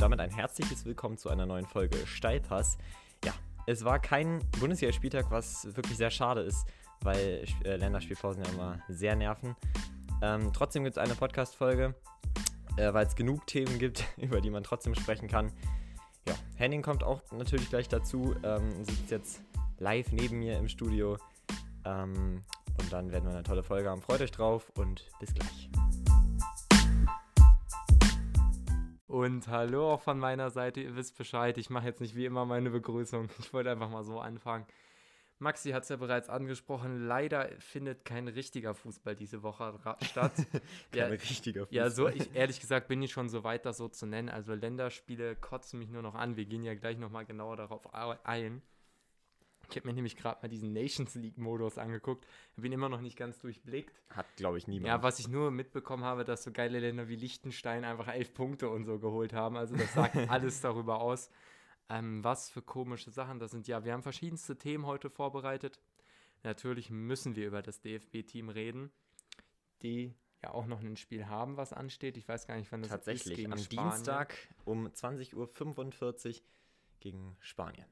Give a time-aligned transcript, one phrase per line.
[0.00, 2.78] damit ein herzliches Willkommen zu einer neuen Folge Steilpass.
[3.22, 3.34] Ja,
[3.66, 6.66] es war kein Bundesligaspieltag, was wirklich sehr schade ist,
[7.02, 9.54] weil äh, Länderspielpausen ja immer sehr nerven.
[10.22, 11.94] Ähm, trotzdem gibt es eine Podcast-Folge,
[12.78, 15.52] äh, weil es genug Themen gibt, über die man trotzdem sprechen kann.
[16.26, 19.42] Ja, Henning kommt auch natürlich gleich dazu, ähm, sitzt jetzt
[19.78, 21.18] live neben mir im Studio.
[21.84, 22.42] Ähm,
[22.80, 24.00] und dann werden wir eine tolle Folge haben.
[24.00, 25.70] Freut euch drauf und bis gleich.
[29.10, 32.44] Und hallo auch von meiner Seite, ihr wisst Bescheid, ich mache jetzt nicht wie immer
[32.44, 33.28] meine Begrüßung.
[33.40, 34.66] Ich wollte einfach mal so anfangen.
[35.40, 40.32] Maxi hat es ja bereits angesprochen, leider findet kein richtiger Fußball diese Woche statt.
[40.92, 41.76] kein ja, richtiger Fußball.
[41.76, 44.28] Ja, so, ich, ehrlich gesagt bin ich schon so weit, das so zu nennen.
[44.28, 46.36] Also Länderspiele kotzen mich nur noch an.
[46.36, 48.62] Wir gehen ja gleich nochmal genauer darauf ein.
[49.70, 52.26] Ich habe mir nämlich gerade mal diesen Nations League-Modus angeguckt.
[52.56, 54.00] Habe ihn immer noch nicht ganz durchblickt.
[54.10, 54.88] Hat, glaube ich, niemand.
[54.88, 58.68] Ja, was ich nur mitbekommen habe, dass so geile Länder wie Liechtenstein einfach elf Punkte
[58.68, 59.56] und so geholt haben.
[59.56, 61.30] Also das sagt alles darüber aus.
[61.88, 63.66] Ähm, was für komische Sachen das sind.
[63.66, 65.80] Ja, wir haben verschiedenste Themen heute vorbereitet.
[66.42, 68.90] Natürlich müssen wir über das DFB-Team reden,
[69.82, 72.16] die ja auch noch ein Spiel haben, was ansteht.
[72.16, 73.50] Ich weiß gar nicht, wann das Tatsächlich, ist.
[73.50, 76.34] Tatsächlich, am Dienstag um 20.45 Uhr
[77.00, 77.86] gegen Spanien.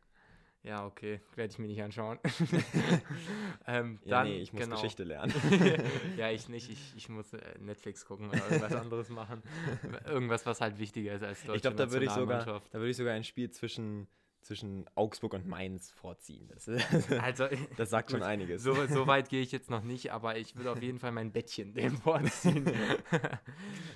[0.68, 2.18] Ja, okay, werde ich mir nicht anschauen.
[3.66, 4.76] ähm, ja, dann, nee, ich muss genau.
[4.76, 5.32] Geschichte lernen.
[6.18, 6.68] ja, ich nicht.
[6.68, 9.42] Ich, ich muss äh, Netflix gucken oder irgendwas anderes machen.
[10.06, 12.90] Irgendwas, was halt wichtiger ist als deutsche Ich glaube, da würde ich, sogar, da würd
[12.90, 14.08] ich sogar ein Spiel zwischen
[14.42, 16.48] zwischen Augsburg und Mainz vorziehen.
[16.48, 16.68] Das,
[17.20, 18.62] also, das sagt schon einiges.
[18.62, 21.32] So, so weit gehe ich jetzt noch nicht, aber ich würde auf jeden Fall mein
[21.32, 22.66] Bettchen dem vorziehen.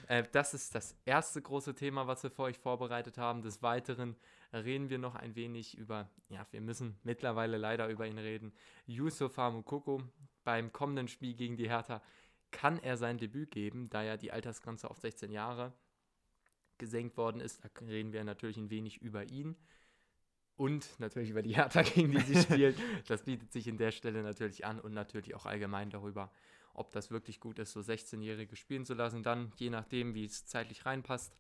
[0.09, 3.41] äh, das ist das erste große Thema, was wir für euch vorbereitet haben.
[3.41, 4.17] Des Weiteren
[4.59, 8.53] reden wir noch ein wenig über, ja, wir müssen mittlerweile leider über ihn reden,
[8.87, 10.03] Yusuf Mukoko
[10.45, 12.03] beim kommenden Spiel gegen die Hertha.
[12.51, 15.73] Kann er sein Debüt geben, da ja die Altersgrenze auf 16 Jahre
[16.79, 17.65] gesenkt worden ist?
[17.65, 19.57] Da reden wir natürlich ein wenig über ihn
[20.57, 22.77] und natürlich über die Hertha, gegen die sie spielt.
[23.09, 26.31] Das bietet sich in der Stelle natürlich an und natürlich auch allgemein darüber,
[26.75, 29.23] ob das wirklich gut ist, so 16-Jährige spielen zu lassen.
[29.23, 31.35] Dann, je nachdem, wie es zeitlich reinpasst,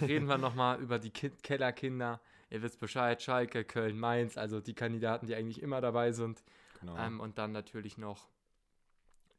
[0.00, 2.20] reden wir nochmal über die Ki Kellerkinder.
[2.50, 6.42] Ihr wisst Bescheid, Schalke, Köln, Mainz, also die Kandidaten, die eigentlich immer dabei sind.
[6.80, 6.96] Genau.
[6.96, 8.28] Ähm, und dann natürlich noch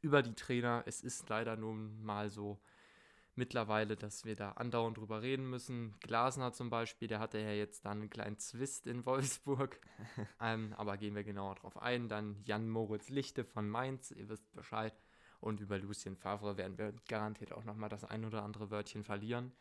[0.00, 0.82] über die Trainer.
[0.86, 2.58] Es ist leider nun mal so,
[3.36, 5.94] mittlerweile, dass wir da andauernd drüber reden müssen.
[6.00, 9.78] Glasner zum Beispiel, der hatte ja jetzt dann einen kleinen Zwist in Wolfsburg.
[10.40, 12.08] ähm, aber gehen wir genauer drauf ein.
[12.08, 14.94] Dann Jan Moritz Lichte von Mainz, ihr wisst Bescheid.
[15.40, 19.52] Und über Lucien Favre werden wir garantiert auch nochmal das ein oder andere Wörtchen verlieren.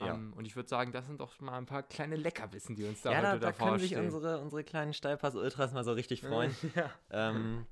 [0.00, 0.14] Ja.
[0.14, 2.84] Um, ähm, und ich würde sagen, das sind doch mal ein paar kleine Leckerbissen, die
[2.84, 5.92] uns da ja, heute da, da davor können sich unsere, unsere kleinen Steilpass-Ultras mal so
[5.92, 6.54] richtig freuen.
[6.74, 6.90] ja.
[7.10, 7.66] ähm,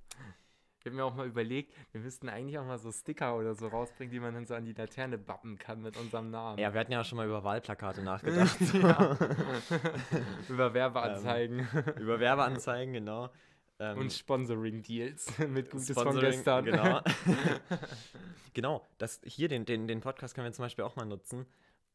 [0.81, 3.67] ich habe mir auch mal überlegt, wir müssten eigentlich auch mal so Sticker oder so
[3.67, 6.59] rausbringen, die man dann so an die Laterne bappen kann mit unserem Namen.
[6.59, 8.61] Ja, wir hatten ja schon mal über Wahlplakate nachgedacht.
[10.49, 11.67] über Werbeanzeigen.
[11.75, 13.31] Ähm, über Werbeanzeigen, genau.
[13.81, 16.65] Ähm, Und Sponsoring-Deals mit Gutes Sponsoring, von gestern.
[16.65, 17.01] Genau.
[18.55, 21.47] genau, das, hier den, den, den Podcast können wir zum Beispiel auch mal nutzen.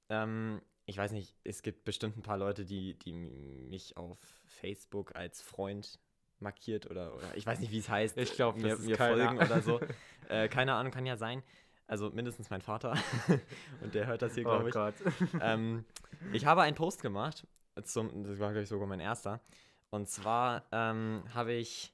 [0.09, 5.16] Ähm, ich weiß nicht, es gibt bestimmt ein paar Leute, die, die mich auf Facebook
[5.16, 6.00] als Freund
[6.40, 8.18] markiert oder, oder ich weiß nicht, wie es heißt.
[8.18, 9.80] Ich glaube, mir, mir folgen oder so.
[10.30, 11.44] Äh, keine Ahnung, kann ja sein.
[11.86, 12.97] Also mindestens mein Vater.
[13.81, 14.74] und der hört das hier, glaube oh ich.
[14.74, 14.96] Gott.
[15.41, 15.84] Ähm,
[16.31, 17.46] ich habe einen Post gemacht.
[17.84, 19.41] Zum, das war, glaube ich, sogar mein erster.
[19.90, 21.94] Und zwar ähm, habe ich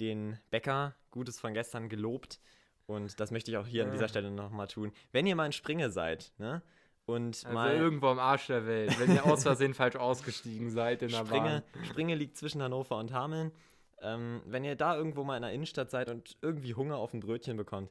[0.00, 2.40] den Bäcker Gutes von gestern gelobt.
[2.86, 4.92] Und das möchte ich auch hier an dieser Stelle nochmal tun.
[5.10, 6.62] Wenn ihr mal in Springe seid, ne?
[7.06, 11.02] Und also mal irgendwo am Arsch der Welt, wenn ihr aus Versehen falsch ausgestiegen seid
[11.02, 11.84] in der Springe, Bahn.
[11.84, 13.52] Springe liegt zwischen Hannover und Hameln.
[14.00, 17.20] Ähm, wenn ihr da irgendwo mal in der Innenstadt seid und irgendwie Hunger auf ein
[17.20, 17.90] Brötchen bekommt,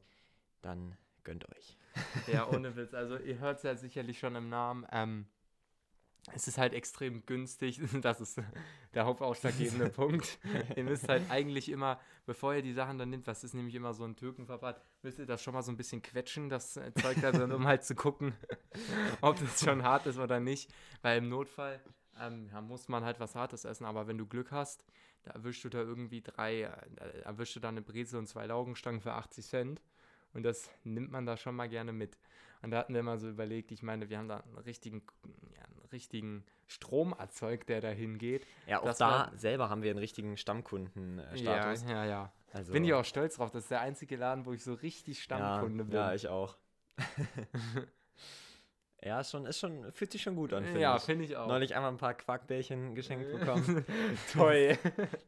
[0.62, 1.78] dann gönnt euch.
[2.32, 2.94] Ja, ohne Witz.
[2.94, 4.86] Also ihr hört es ja sicherlich schon im Namen.
[4.92, 5.26] Ähm,
[6.32, 7.82] es ist halt extrem günstig.
[8.02, 8.42] Das ist
[8.94, 10.40] der hauptausschlaggebende Punkt.
[10.76, 13.94] Ihr müsst halt eigentlich immer, bevor ihr die Sachen dann nimmt, was ist nämlich immer
[13.94, 17.32] so ein Türkenverband, müsst ihr das schon mal so ein bisschen quetschen, das Zeug da
[17.32, 18.34] drin, um halt zu gucken,
[19.22, 20.74] ob das schon hart ist oder nicht.
[21.02, 21.80] Weil im Notfall
[22.20, 23.86] ähm, ja, muss man halt was Hartes essen.
[23.86, 24.86] Aber wenn du Glück hast,
[25.24, 29.02] da erwischst du da irgendwie drei, äh, erwischst du da eine Brezel und zwei Laugenstangen
[29.02, 29.82] für 80 Cent.
[30.34, 32.18] Und das nimmt man da schon mal gerne mit.
[32.64, 35.04] Und da hatten wir mal so überlegt, ich meine, wir haben da einen richtigen,
[35.56, 38.48] ja, einen richtigen Strom erzeugt, der da hingeht.
[38.68, 41.84] Ja, auch da war, selber haben wir einen richtigen Stammkundenstatus.
[41.84, 42.34] Ja, ja, ja.
[42.54, 43.52] Also, Bin ich auch stolz drauf.
[43.52, 45.94] Das ist der einzige Laden, wo ich so richtig Stammkunde ja, bin.
[45.94, 46.58] Ja, ich auch.
[49.06, 51.02] Ja, ist schon, ist schon, fühlt sich schon gut an, finde ja, ich.
[51.02, 51.48] Ja, finde ich auch.
[51.48, 53.86] Neulich einmal ein paar Quarkbällchen geschenkt bekommen.
[54.32, 54.78] Toll.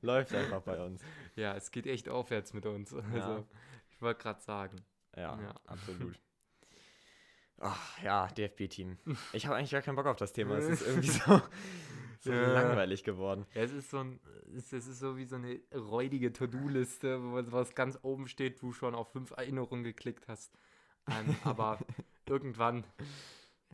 [0.01, 1.01] Läuft einfach bei uns.
[1.35, 2.93] Ja, es geht echt aufwärts mit uns.
[2.93, 3.43] Also, ja.
[3.91, 4.77] ich wollte gerade sagen.
[5.17, 6.17] Ja, ja, absolut.
[7.59, 8.97] Ach, ja, DFB-Team.
[9.33, 10.57] Ich habe eigentlich gar keinen Bock auf das Thema.
[10.57, 11.41] Es ist irgendwie so,
[12.19, 12.51] so Ja.
[12.53, 13.45] langweilig geworden.
[13.53, 14.19] Ja, es ist so ein,
[14.55, 18.93] es ist so wie so eine räudige To-Do-Liste, wo was ganz oben steht, du schon
[18.95, 20.51] auf fünf Erinnerungen geklickt hast.
[21.09, 21.79] Ähm, aber
[22.25, 22.83] irgendwann,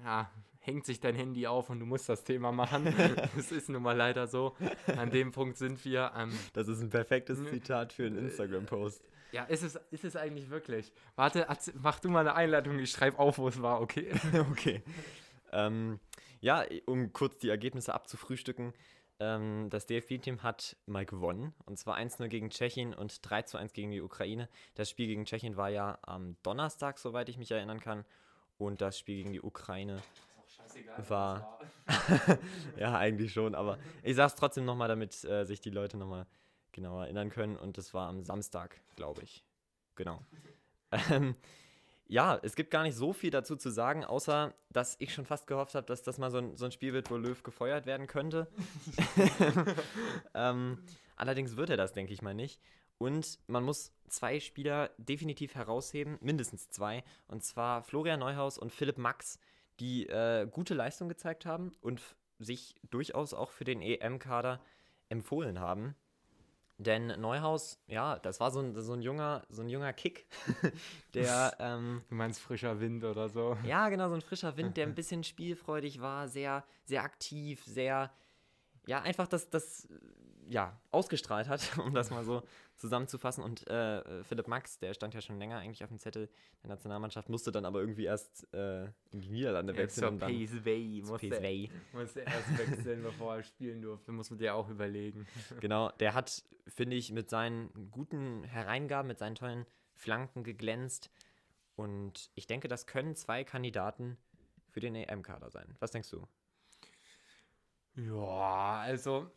[0.03, 0.29] ja,
[0.59, 2.85] hängt sich dein Handy auf und du musst das Thema machen.
[3.35, 4.55] Es ist nun mal leider so.
[4.95, 6.11] An dem Punkt sind wir.
[6.15, 7.43] Ähm, Das ist ein perfektes.
[7.45, 9.01] Zitat für einen Instagram-Post.
[9.31, 10.91] Ja, ist es, ist es eigentlich wirklich?
[11.15, 11.47] Warte,
[11.81, 14.11] mach du mal eine Einleitung, ich schreibe auf, wo es war, okay?
[14.51, 14.83] okay.
[15.51, 15.99] Ähm,
[16.39, 18.73] ja, um kurz die Ergebnisse abzufrühstücken.
[19.19, 21.53] Ähm, das DFB-Team hat mal gewonnen.
[21.65, 24.49] Und zwar 1-0 gegen Tschechien und 3-1 gegen die Ukraine.
[24.75, 28.05] Das Spiel gegen Tschechien war ja am Donnerstag, soweit ich mich erinnern kann.
[28.57, 30.01] Und das Spiel gegen die Ukraine
[31.09, 31.59] War-
[32.77, 36.25] Ja, eigentlich schon, aber ich sag's trotzdem nochmal, damit äh, sich die Leute nochmal
[36.71, 37.57] genau erinnern können.
[37.57, 39.43] Und das war am Samstag, glaube ich.
[39.95, 40.21] Genau.
[41.09, 41.35] Ähm,
[42.11, 45.47] ja, es gibt gar nicht so viel dazu zu sagen, außer dass ich schon fast
[45.47, 48.07] gehofft habe, dass das mal so ein, so ein Spiel wird, wo Löw gefeuert werden
[48.07, 48.51] könnte.
[50.33, 50.83] ähm,
[51.15, 52.59] allerdings wird er das, denke ich mal, nicht.
[52.97, 58.97] Und man muss zwei Spieler definitiv herausheben, mindestens zwei, und zwar Florian Neuhaus und Philipp
[58.97, 59.39] Max,
[59.79, 62.01] die äh, gute Leistung gezeigt haben und
[62.37, 64.59] sich durchaus auch für den EM-Kader
[65.09, 65.95] empfohlen haben.
[66.83, 70.25] Denn Neuhaus, ja, das war so ein, so ein, junger, so ein junger Kick,
[71.13, 73.55] der, ähm, Du meinst frischer Wind oder so?
[73.63, 78.11] ja, genau, so ein frischer Wind, der ein bisschen spielfreudig war, sehr, sehr aktiv, sehr,
[78.91, 79.87] ja, einfach das, das,
[80.49, 82.43] ja, ausgestrahlt hat, um das mal so
[82.75, 83.41] zusammenzufassen.
[83.41, 86.29] Und äh, Philipp Max, der stand ja schon länger eigentlich auf dem Zettel
[86.61, 90.09] der Nationalmannschaft, musste dann aber irgendwie erst äh, in die Niederlande wechseln.
[90.09, 91.71] und dann PSV, musste, PSV.
[91.93, 94.11] musste erst wechseln, bevor er spielen durfte.
[94.11, 95.25] Muss man dir auch überlegen.
[95.61, 101.11] Genau, der hat, finde ich, mit seinen guten Hereingaben, mit seinen tollen Flanken geglänzt.
[101.75, 104.17] Und ich denke, das können zwei Kandidaten
[104.69, 105.77] für den EM-Kader sein.
[105.79, 106.27] Was denkst du?
[107.95, 109.31] Ja, also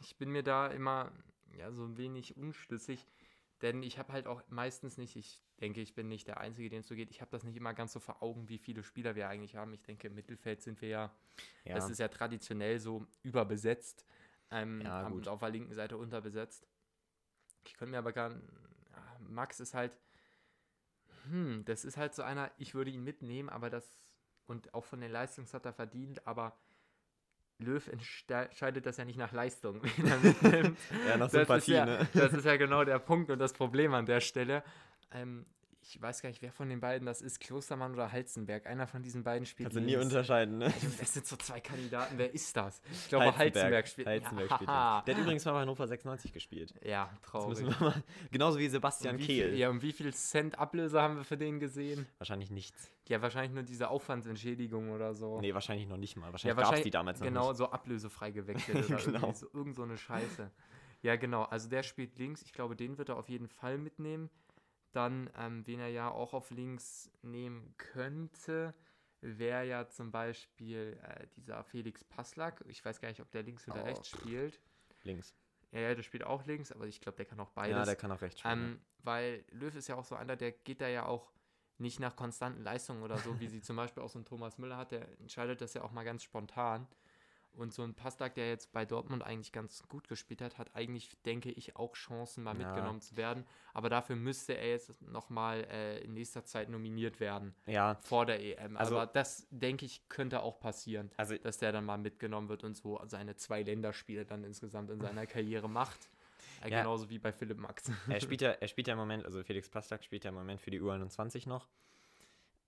[0.00, 1.12] ich bin mir da immer
[1.56, 3.06] ja, so ein wenig unschlüssig,
[3.62, 6.80] denn ich habe halt auch meistens nicht, ich denke, ich bin nicht der Einzige, dem
[6.80, 9.14] es so geht, ich habe das nicht immer ganz so vor Augen, wie viele Spieler
[9.14, 9.72] wir eigentlich haben.
[9.74, 11.14] Ich denke, im Mittelfeld sind wir ja,
[11.64, 14.06] Ja, das ist ja traditionell so überbesetzt
[14.50, 15.22] ähm, Ja, haben- gut.
[15.22, 16.66] und auf der linken Seite unterbesetzt.
[17.64, 19.92] Ich könnte mir aber gar ja, Max ist halt,
[21.30, 23.86] hm, das ist halt so einer, ich würde ihn mitnehmen, aber das,
[24.46, 26.56] und auch von den Leistungs hat er verdient, aber
[27.58, 30.78] Löw entscheidet das ja nicht nach Leistung, wen er mitnimmt.
[31.06, 32.08] ja nach das, Sympathie, ist ja, ne?
[32.14, 34.62] das ist ja genau der Punkt und das Problem an der Stelle.
[35.12, 35.44] Ähm,
[35.90, 38.66] ich weiß gar nicht, wer von den beiden das ist, Klostermann oder Halzenberg.
[38.66, 40.66] Einer von diesen beiden spielt Kannst du nie unterscheiden, ne?
[40.66, 42.18] Also, Das sind so zwei Kandidaten.
[42.18, 42.82] Wer ist das?
[42.92, 43.38] Ich glaube, Heizenberg.
[43.86, 44.06] Halzenberg spielt.
[44.06, 45.02] Heizenberg ja, spielt ja.
[45.06, 46.74] Der hat übrigens mal bei Hannover 96 gespielt.
[46.84, 47.80] ja, Das traurig.
[47.80, 49.48] mal, genauso wie Sebastian wie Kehl.
[49.50, 52.06] Viel, ja, und wie viel Cent Ablöse haben wir für den gesehen?
[52.18, 52.90] Wahrscheinlich nichts.
[53.08, 55.40] Ja, wahrscheinlich nur diese Aufwandsentschädigung oder so.
[55.40, 56.26] Nee, wahrscheinlich noch nicht mal.
[56.26, 57.56] ja, Wahrscheinlich gab es wahrscheinlich die damals noch genau nicht.
[57.58, 59.32] so ablösefrei gewechselt oder Genau.
[59.32, 60.50] so, irgend so eine Scheiße.
[61.00, 61.44] Ja, genau.
[61.44, 62.42] Also der spielt links.
[62.42, 64.28] Ich glaube, den wird er auf jeden Fall mitnehmen.
[64.92, 68.74] Dann, ähm, wen er ja auch auf links nehmen könnte,
[69.20, 72.64] wäre ja zum Beispiel äh, dieser Felix Passlack.
[72.68, 73.86] Ich weiß gar nicht, ob der links oder Oh.
[73.86, 74.60] rechts spielt.
[75.02, 75.34] Links.
[75.70, 77.76] Ja, ja, der spielt auch links, aber ich glaube, der kann auch beides.
[77.76, 78.54] Ja, der kann auch rechts spielen.
[78.58, 81.32] Ähm, weil Löw ist ja auch so einer, der geht da ja auch
[81.76, 84.76] nicht nach konstanten Leistungen oder so, wie sie zum Beispiel auch so ein Thomas Müller
[84.78, 86.88] hat, der entscheidet das ja auch mal ganz spontan.
[87.58, 91.10] Und so ein Pastak, der jetzt bei Dortmund eigentlich ganz gut gespielt hat, hat eigentlich,
[91.26, 92.66] denke ich, auch Chancen, mal Ja.
[92.66, 93.44] mitgenommen zu werden.
[93.74, 98.40] Aber dafür müsste er jetzt nochmal äh, in nächster Zeit nominiert werden ja, vor der
[98.40, 98.76] EM.
[98.76, 102.62] Also- Aber das, denke ich, könnte auch passieren, also dass der dann mal mitgenommen wird
[102.62, 106.08] und so seine zwei Länderspiele dann insgesamt in seiner Karriere macht.
[106.62, 106.78] Äh, Ja.
[106.82, 107.90] Genauso wie bei Philipp Max.
[108.08, 110.60] er spielt ja, er spielt ja im Moment, also Felix Pastak spielt ja im Moment
[110.60, 111.66] für die U21 noch.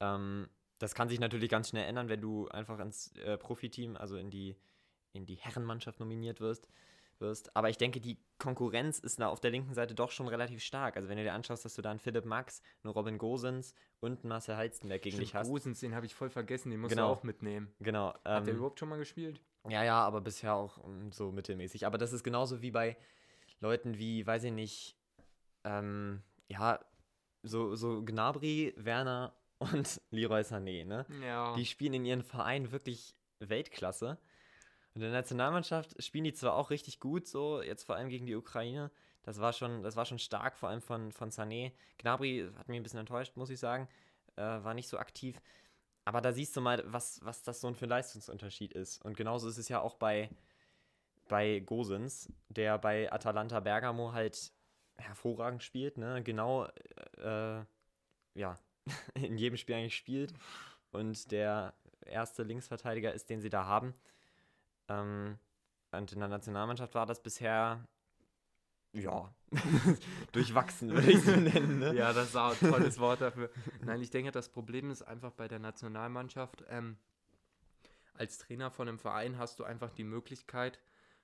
[0.00, 4.16] Ähm, das kann sich natürlich ganz schnell ändern, wenn du einfach ins äh, Profiteam, also
[4.16, 4.56] in die,
[5.12, 6.68] in die Herrenmannschaft nominiert wirst,
[7.18, 7.54] wirst.
[7.56, 10.96] Aber ich denke, die Konkurrenz ist da auf der linken Seite doch schon relativ stark.
[10.96, 14.20] Also wenn du dir anschaust, dass du da einen Philipp Max, einen Robin Gosens und
[14.20, 15.48] einen Marcel Halstenberg gegen dich Stimmt, hast.
[15.48, 17.08] Gosens, den habe ich voll vergessen, den musst Genau.
[17.08, 17.72] du auch mitnehmen.
[17.80, 18.14] Genau.
[18.24, 19.40] Hat der ähm, überhaupt schon mal gespielt?
[19.68, 21.84] Ja, ja, aber bisher auch mm, so mittelmäßig.
[21.86, 22.96] Aber das ist genauso wie bei
[23.60, 24.96] Leuten wie, weiß ich nicht,
[25.64, 26.80] ähm, ja,
[27.42, 31.04] so, so Gnabry, Werner und Leroy Sané, ne?
[31.22, 31.54] Ja.
[31.54, 34.18] Die spielen in ihren Vereinen wirklich Weltklasse.
[34.94, 38.26] Und in der Nationalmannschaft spielen die zwar auch richtig gut, so jetzt vor allem gegen
[38.26, 38.90] die Ukraine.
[39.22, 41.72] Das war schon, das war schon stark, vor allem von, von Sané.
[41.98, 43.88] Gnabry hat mich ein bisschen enttäuscht, muss ich sagen.
[44.36, 45.40] Äh, war nicht so aktiv.
[46.04, 49.04] Aber da siehst du mal, was, was das so für ein Leistungsunterschied ist.
[49.04, 50.30] Und genauso ist es ja auch bei,
[51.28, 54.52] bei Gosens, der bei Atalanta Bergamo halt
[54.96, 56.22] hervorragend spielt, ne?
[56.22, 56.66] Genau,
[57.18, 57.62] äh,
[58.34, 58.58] ja,
[59.14, 60.32] in jedem Spiel eigentlich spielt.
[60.90, 61.74] und der
[62.06, 63.94] erste Linksverteidiger ist, den sie da haben.
[64.90, 65.38] Ähm,
[65.92, 67.86] und in der Nationalmannschaft war das bisher,
[68.92, 69.32] ja,
[70.32, 71.78] durchwachsen, würde ich so nennen.
[71.78, 71.94] Ne?
[71.94, 73.50] Ja, das ist auch ein tolles Wort dafür.
[73.82, 76.96] Nein, ich denke, das Problem ist einfach bei der Nationalmannschaft, ähm,
[78.14, 80.78] als Trainer von einem Verein hast du einfach die Möglichkeit,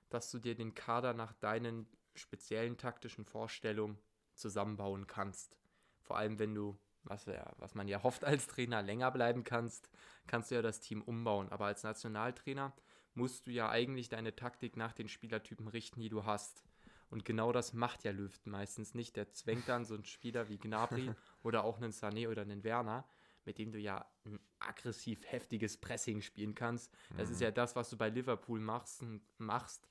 [0.09, 3.99] dass du dir den Kader nach deinen speziellen taktischen Vorstellungen
[4.33, 5.57] zusammenbauen kannst.
[6.01, 9.89] Vor allem, wenn du, was, ja, was man ja hofft als Trainer, länger bleiben kannst,
[10.25, 11.49] kannst du ja das Team umbauen.
[11.51, 12.73] Aber als Nationaltrainer
[13.17, 16.63] musst du ja eigentlich deine Taktik nach den Spielertypen richten, die du hast.
[17.09, 19.15] Und genau das macht ja Löw meistens nicht.
[19.15, 21.11] Der zwängt dann so einen Spieler wie Gnabry
[21.43, 23.05] oder auch einen Sané oder einen Werner,
[23.45, 26.93] mit dem du ja ein aggressiv heftiges Pressing spielen kannst.
[27.17, 27.33] Das mhm.
[27.33, 29.03] ist ja das, was du bei Liverpool machst,
[29.37, 29.87] machst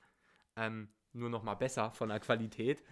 [0.55, 2.83] ähm, nur noch mal besser von der Qualität.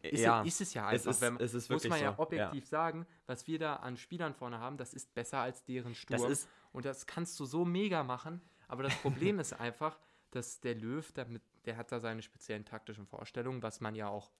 [0.00, 1.10] Ist, ja, ist es ja einfach.
[1.10, 2.22] Es ist, wenn, es ist muss man ja so.
[2.22, 2.68] objektiv ja.
[2.68, 6.20] sagen, was wir da an Spielern vorne haben, das ist besser als deren Sturm.
[6.20, 8.40] Das ist, und das kannst du so mega machen.
[8.72, 9.98] Aber das Problem ist einfach,
[10.30, 14.32] dass der Löw, damit, der hat da seine speziellen taktischen Vorstellungen, was man ja auch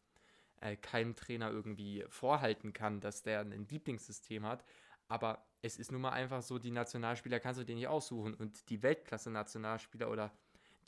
[0.63, 4.65] äh, keinem Trainer irgendwie vorhalten kann, dass der ein Lieblingssystem hat.
[5.07, 8.33] Aber es ist nun mal einfach so, die Nationalspieler kannst du dir nicht aussuchen.
[8.33, 10.33] Und die Weltklasse-Nationalspieler oder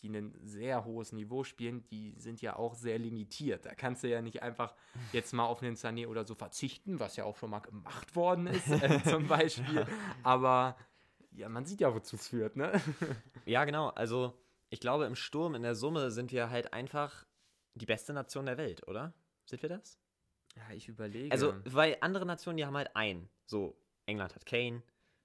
[0.01, 3.67] die ein sehr hohes Niveau spielen, die sind ja auch sehr limitiert.
[3.67, 4.75] Da kannst du ja nicht einfach
[5.13, 8.47] jetzt mal auf einen Sané oder so verzichten, was ja auch schon mal gemacht worden
[8.47, 9.87] ist, äh, zum Beispiel.
[10.23, 10.79] Aber
[11.35, 12.73] ja, man sieht ja, wozu es führt, ne?
[13.47, 13.88] ja, genau.
[13.91, 14.38] Also
[14.71, 17.26] ich glaube, im Sturm, in der Summe sind wir halt einfach
[17.75, 19.12] die beste Nation der Welt, oder?
[19.47, 19.99] Sind wir das?
[20.57, 21.33] Ja, ich überlege.
[21.33, 23.29] Also, weil andere Nationen, die haben halt einen.
[23.47, 23.76] So,
[24.07, 24.83] England hat Kane,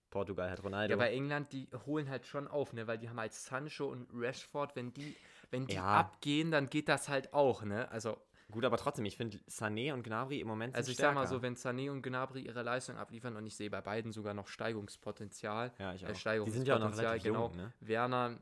[0.09, 0.91] Portugal hat Ronaldo.
[0.91, 2.87] Ja, bei England, die holen halt schon auf, ne?
[2.87, 5.15] Weil die haben halt Sancho und Rashford, wenn die,
[5.51, 5.99] wenn die ja.
[5.99, 7.89] abgehen, dann geht das halt auch, ne?
[7.91, 8.17] Also.
[8.51, 11.15] Gut, aber trotzdem, ich finde Sané und Gnabry im Moment Also ich stärker.
[11.15, 14.11] sag mal so, wenn Sané und Gnabry ihre Leistung abliefern und ich sehe bei beiden
[14.11, 15.71] sogar noch Steigungspotenzial.
[15.77, 16.09] Ja, ich äh, auch.
[16.09, 17.47] Äh, Steigungspotenzial, die sind ja auch noch relativ genau.
[17.47, 17.73] Jung, ne?
[17.79, 18.39] Werner,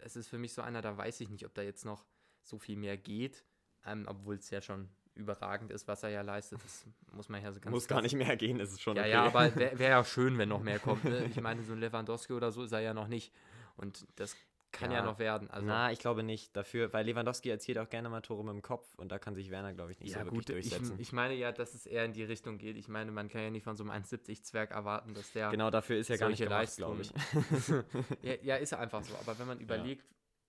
[0.00, 2.04] es ist für mich so einer, da weiß ich nicht, ob da jetzt noch
[2.42, 3.44] so viel mehr geht,
[3.84, 6.62] ähm, obwohl es ja schon überragend ist, was er ja leistet.
[6.62, 9.02] Das muss man ja so ganz Muss gar nicht mehr gehen, ist es schon ja,
[9.02, 9.10] okay.
[9.10, 11.04] Ja, aber wäre wär ja schön, wenn noch mehr kommt.
[11.04, 11.24] Ne?
[11.24, 13.32] Ich meine, so ein Lewandowski oder so ist er ja noch nicht.
[13.76, 14.36] Und das
[14.72, 15.50] kann ja, ja noch werden.
[15.50, 18.62] Also, na, ich glaube nicht dafür, weil Lewandowski erzielt auch gerne mal Tore mit dem
[18.62, 20.94] Kopf und da kann sich Werner, glaube ich, nicht ja, so wirklich gut, durchsetzen.
[20.94, 22.76] Ich, ich, meine ja, dass es eher in die Richtung geht.
[22.76, 25.50] Ich meine, man kann ja nicht von so einem 1,70-Zwerg erwarten, dass der.
[25.50, 27.10] Genau, dafür ist ja gar nicht gemacht, glaube ich.
[28.22, 29.14] ja, ja, ist einfach so.
[29.16, 30.04] Aber wenn man überlegt,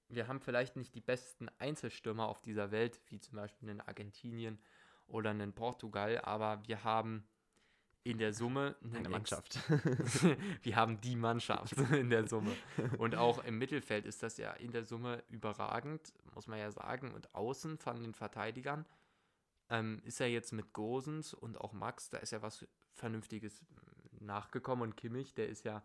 [0.09, 0.15] ja.
[0.15, 4.59] wir haben vielleicht nicht die besten Einzelstürmer auf dieser Welt, wie zum Beispiel in Argentinien
[5.07, 7.27] oder in Portugal, aber wir haben
[8.07, 9.59] in der Summe eine Mannschaft.
[10.63, 12.55] wir haben die Mannschaft in der Summe.
[12.97, 17.13] Und auch im Mittelfeld ist das ja in der Summe überragend, muss man ja sagen.
[17.13, 18.85] Und außen von den Verteidigern
[19.69, 23.61] ähm, ist er jetzt mit Gosens und auch Max, da ist ja was Vernünftiges
[24.21, 24.83] nachgekommen.
[24.83, 25.83] Und Kimmich, der ist ja,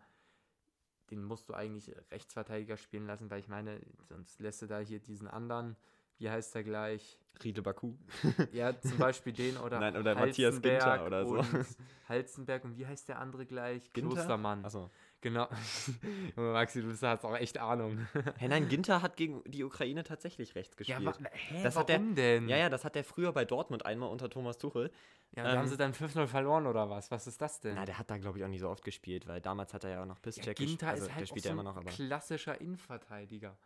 [1.11, 5.01] den musst du eigentlich Rechtsverteidiger spielen lassen, weil ich meine, sonst lässt du da hier
[5.01, 5.75] diesen anderen
[6.23, 7.19] wie heißt er gleich?
[7.43, 7.95] Riede Baku.
[8.53, 11.43] Ja, zum Beispiel den oder, Nein, oder Matthias Ginter oder so.
[12.07, 13.91] Halzenberg und wie heißt der andere gleich?
[13.91, 14.13] Ginter?
[14.13, 14.63] Klostermann.
[14.63, 14.89] Achso.
[15.19, 15.47] Genau.
[16.35, 18.07] Maxi, du hast auch echt Ahnung.
[18.37, 21.01] Hä, nein, Ginter hat gegen die Ukraine tatsächlich rechts gespielt.
[21.01, 21.99] Ja, hä, das warum der,
[22.39, 22.49] denn?
[22.49, 24.91] Ja, ja, das hat er früher bei Dortmund einmal unter Thomas Tuchel.
[25.35, 27.09] Ja, ähm, haben sie dann 5-0 verloren oder was?
[27.09, 27.75] Was ist das denn?
[27.75, 29.89] Na, der hat da, glaube ich, auch nicht so oft gespielt, weil damals hat er
[29.89, 31.63] ja auch noch Pisscheck ja, Ginter also, ist halt der spielt auch so ein immer
[31.63, 31.89] noch, aber.
[31.89, 33.57] klassischer Innenverteidiger.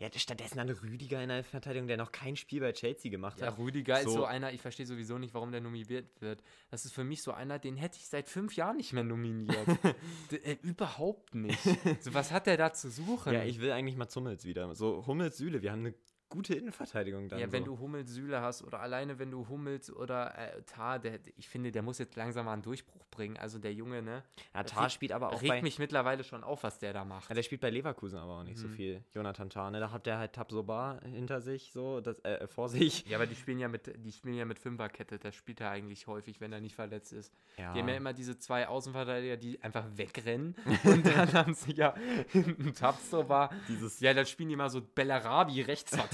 [0.00, 3.48] Ja, stattdessen dann Rüdiger in der Verteidigung, der noch kein Spiel bei Chelsea gemacht ja,
[3.48, 3.58] hat.
[3.58, 4.08] Ja, Rüdiger so.
[4.08, 6.40] ist so einer, ich verstehe sowieso nicht, warum der nominiert wird.
[6.70, 9.66] Das ist für mich so einer, den hätte ich seit fünf Jahren nicht mehr nominiert.
[10.44, 11.58] äh, überhaupt nicht.
[12.00, 13.32] So, was hat der da zu suchen?
[13.32, 14.72] Ja, ich will eigentlich mal Zummels wieder.
[14.74, 15.94] So, Hummels, Süle, wir haben eine
[16.28, 17.38] gute Innenverteidigung dann.
[17.38, 17.76] Ja, wenn so.
[17.76, 21.72] du Hummels Süle hast oder alleine wenn du Hummels oder äh, Tar, der, ich finde,
[21.72, 23.36] der muss jetzt langsam mal einen Durchbruch bringen.
[23.36, 24.22] Also der Junge, ne?
[24.54, 27.28] Ja, Tar spielt aber auch regt bei, mich mittlerweile schon auf, was der da macht.
[27.28, 28.62] Ja, der spielt bei Leverkusen aber auch nicht mhm.
[28.62, 29.04] so viel.
[29.12, 29.80] Jonathan Tar, ne?
[29.80, 33.06] Da hat der halt Tabsoba hinter sich, so, das, äh, vor sich.
[33.06, 35.18] Ja, aber die spielen ja mit, die spielen ja mit Fünferkette.
[35.18, 37.32] Das spielt er eigentlich häufig, wenn er nicht verletzt ist.
[37.56, 37.72] Ja.
[37.72, 40.54] Die haben ja immer diese zwei Außenverteidiger, die einfach wegrennen.
[40.84, 41.94] und dann haben sie ja
[42.34, 43.50] einen Tabsoba.
[43.68, 45.62] Dieses ja, dann spielen die mal so Bellarabi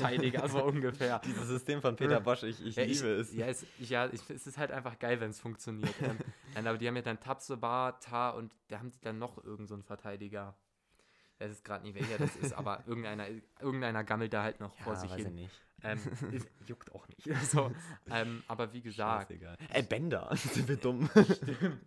[0.04, 1.20] Rechtsverteidiger, so ungefähr.
[1.24, 3.34] Dieses System von Peter Bosch, ich, ich ja, liebe es.
[3.34, 5.94] Ja, es, ja ich, es ist halt einfach geil, wenn es funktioniert.
[6.02, 6.18] ähm,
[6.54, 9.82] nein, aber die haben ja dann Tabsoba, Tar und da haben die dann noch irgendeinen
[9.82, 10.54] so Verteidiger.
[11.34, 13.26] Ich weiß jetzt gerade nicht, welcher das ist, aber irgendeiner,
[13.60, 15.38] irgendeiner gammelt da halt noch ja, vor sich weiß hin.
[15.38, 15.60] Ich nicht.
[15.82, 15.98] Ähm,
[16.32, 17.28] ist, juckt auch nicht.
[17.44, 17.72] So,
[18.10, 19.30] ähm, aber wie gesagt.
[19.30, 19.56] Scheißegal.
[19.70, 21.10] Ey, Bender, sind wir dumm.
[21.10, 21.80] Stimmt.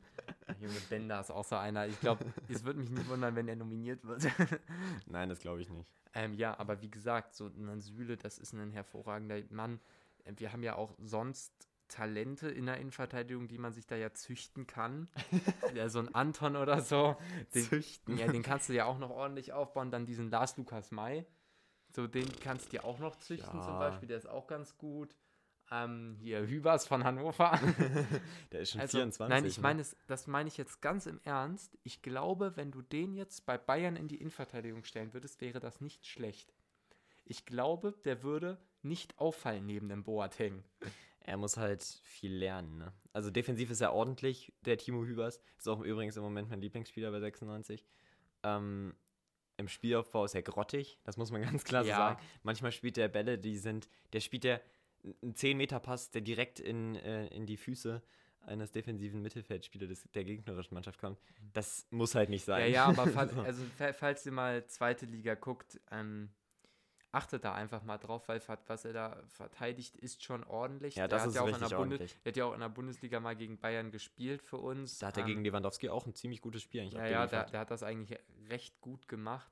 [0.60, 1.88] Junge Bender ist auch so einer.
[1.88, 4.26] Ich glaube, es würde mich nicht wundern, wenn er nominiert wird.
[5.06, 5.90] Nein, das glaube ich nicht.
[6.14, 9.80] Ähm, ja, aber wie gesagt, so ein Süle, das ist ein hervorragender Mann.
[10.26, 11.54] Wir haben ja auch sonst
[11.88, 15.08] Talente in der Innenverteidigung, die man sich da ja züchten kann.
[15.76, 17.16] ja, so ein Anton oder so.
[17.54, 18.18] Den, Züchten.
[18.18, 19.92] Ja, den kannst du ja auch noch ordentlich aufbauen.
[19.92, 21.26] Dann diesen Lars Lukas May.
[21.96, 23.66] So, den kannst du dir auch noch züchten Ja.
[23.66, 24.08] zum Beispiel.
[24.08, 25.16] Der ist auch ganz gut.
[25.72, 27.52] Ähm, hier Hübers von Hannover.
[28.52, 29.30] Der ist schon Also, 24.
[29.30, 29.64] nein, ich ne?
[29.64, 31.78] meine, das meine ich jetzt ganz im Ernst.
[31.84, 35.82] Ich glaube, wenn du den jetzt bei Bayern in die Innenverteidigung stellen würdest, wäre das
[35.82, 36.54] nicht schlecht.
[37.26, 40.64] Ich glaube, der würde nicht auffallen neben dem Boateng.
[41.20, 42.94] Er muss halt viel lernen, ne?
[43.12, 45.42] Also defensiv ist er ordentlich, der Timo Hübers.
[45.58, 47.84] Ist auch übrigens im Moment mein Lieblingsspieler bei 96.
[48.44, 48.96] Ähm,
[49.58, 51.98] Im Spielaufbau ist er grottig, das muss man ganz klar so Ja.
[51.98, 52.22] sagen.
[52.44, 54.62] Manchmal spielt er Bälle, die sind, der spielt der
[55.22, 58.02] einen 10-Meter-Pass, der direkt in, äh, in die Füße
[58.42, 61.20] eines defensiven Mittelfeldspielers des, der gegnerischen Mannschaft kommt.
[61.54, 62.72] Das muss halt nicht Ja, sein.
[62.72, 63.42] ja, aber fall, So.
[63.42, 66.30] also, fa- falls ihr mal zweite Liga guckt, ähm,
[67.12, 70.96] achtet da einfach mal drauf, weil was er da verteidigt, ist schon ordentlich.
[70.96, 72.16] Ja, Der das hat ist ja auch in richtig der ordentlich.
[72.24, 75.00] Der hat ja auch in der Bundesliga mal gegen Bayern gespielt für uns.
[75.00, 77.46] Da hat er Ähm, gegen Lewandowski auch ein ziemlich gutes Spiel eigentlich Ja, ja, der,
[77.46, 78.18] der hat das eigentlich
[78.50, 79.52] recht gut gemacht.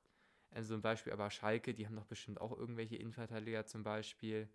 [0.51, 4.47] Also zum Beispiel aber Schalke, die haben doch bestimmt auch irgendwelche Innenverteidiger zum Beispiel.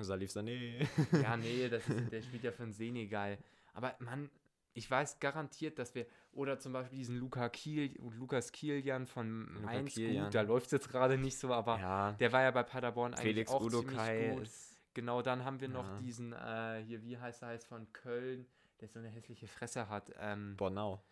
[0.00, 0.86] Salif Sané.
[1.22, 3.38] Ja, nee, das ist, der spielt ja für den Senegal.
[3.74, 4.30] Aber man,
[4.74, 9.94] ich weiß garantiert, dass wir, oder zum Beispiel diesen Luca Kiel, Lukas Kilian von Mainz,
[9.94, 10.24] Kilian.
[10.26, 13.14] gut, da läuft es jetzt gerade nicht so, aber ja, der war ja bei Paderborn
[13.14, 14.50] eigentlich Felix auch Udokai ziemlich gut.
[14.94, 15.96] Genau, dann haben wir noch Ja.
[15.98, 18.46] diesen, äh, hier, wie heißt er, heißt von Köln,
[18.80, 20.10] der so eine hässliche Fresse hat.
[20.18, 21.02] Ähm, Bornau.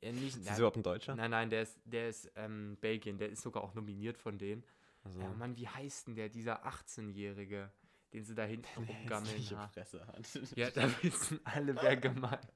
[0.00, 1.14] er nicht, Ist das überhaupt ein Deutscher?
[1.14, 4.64] Nein, nein, der ist, der ist ähm, Belgien, der ist sogar auch nominiert von denen.
[5.08, 7.70] Also, Ja, Mann, wie heißt denn der, dieser 18-Jährige,
[8.12, 9.72] den sie da hinten rumgammeln haben?
[9.72, 10.28] Fresse hat.
[10.56, 12.46] Ja, da wissen alle, wer gemeint.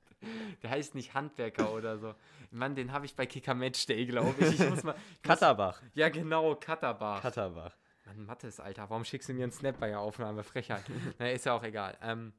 [0.62, 2.14] Der heißt nicht Handwerker oder so.
[2.52, 4.60] Mann, den habe ich bei Kicker Matchday, glaube ich.
[4.60, 5.82] ich muss mal, ich muss, Katterbach.
[5.94, 7.20] ja, genau, Katterbach.
[7.20, 7.76] Katterbach.
[8.06, 10.44] Mann, Mathis, Alter, warum schickst du mir einen Snap bei der Aufnahme?
[10.44, 10.84] Frechheit.
[11.18, 11.96] Na, ist ja auch egal.
[12.02, 12.32] Ähm,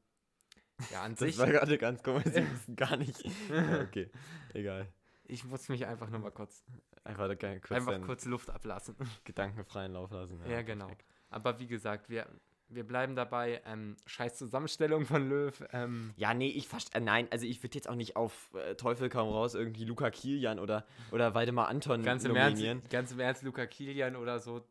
[0.90, 2.24] ja, an Das sich, war gerade ganz komisch.
[2.66, 3.22] Sie gar nicht.
[3.50, 4.10] Ja, okay,
[4.54, 4.88] egal.
[5.26, 6.64] Ich muss mich einfach nur mal kurz,
[7.04, 8.96] Einfach, kann- kurz einfach kurz Luft ablassen.
[9.24, 10.40] gedankenfreien Lauf lassen.
[10.48, 10.86] Ja, genau.
[10.86, 11.06] perfekt.
[11.30, 12.26] Aber wie gesagt, wir,
[12.68, 13.60] wir bleiben dabei.
[13.66, 15.64] Ähm, scheiß Zusammenstellung von Löw.
[15.72, 17.00] Ähm, Ja, nee, ich verstehe.
[17.00, 20.10] Äh, nein, also ich würde jetzt auch nicht auf äh, Teufel kaum raus irgendwie Luca
[20.10, 22.78] Kilian oder, oder Waldemar Anton ganz, im nominieren.
[22.78, 24.64] Ernst, ganz im Ernst, Luca Kilian oder so.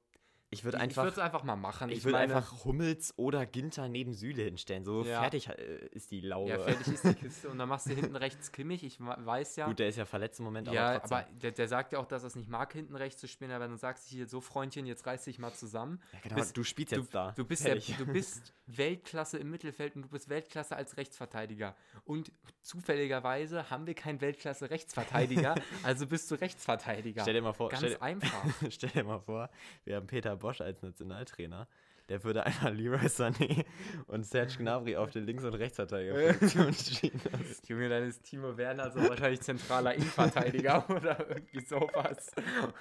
[0.54, 1.04] Ich würde ich einfach.
[1.04, 1.90] würde es einfach mal machen.
[1.90, 4.86] Ich Ich würde einfach Hummels oder Ginter neben Süle hinstellen.
[4.86, 5.22] So Ja.
[5.22, 6.50] fertig äh, ist die Laube.
[6.52, 7.50] Ja, fertig ist die Kiste.
[7.50, 8.84] Und dann machst du hinten rechts Kimmich.
[8.84, 9.66] Ich weiß ja.
[9.66, 12.06] Gut, der ist ja verletzt im Moment, ja, aber aber der, der sagt ja auch,
[12.06, 13.52] dass er es nicht mag, hinten rechts zu spielen.
[13.52, 16.02] Aber dann sagst du hier so, Freundchen, jetzt reiß dich mal zusammen.
[16.14, 17.32] ja, genau, bist- du spielst Du, jetzt da.
[17.32, 21.76] du, bist der, du bist Weltklasse im Mittelfeld und du bist Weltklasse als Rechtsverteidiger.
[22.06, 27.22] Und zufälligerweise haben wir keinen Weltklasse-Rechtsverteidiger, also bist du Rechtsverteidiger.
[27.22, 28.46] Stell dir mal vor, Ganz stell, einfach.
[28.70, 29.50] stell dir mal vor,
[29.86, 31.68] wir haben Peter Bosch als Nationaltrainer.
[32.10, 33.66] Der würde einfach Leroy Sané
[34.08, 36.34] und Serge Gnabry auf den Links- und Rechtsverteidiger
[36.74, 37.22] schieben.
[37.66, 42.32] Junge, dann ist Timo Werner so wahrscheinlich zentraler Innenverteidiger oder irgendwie sowas.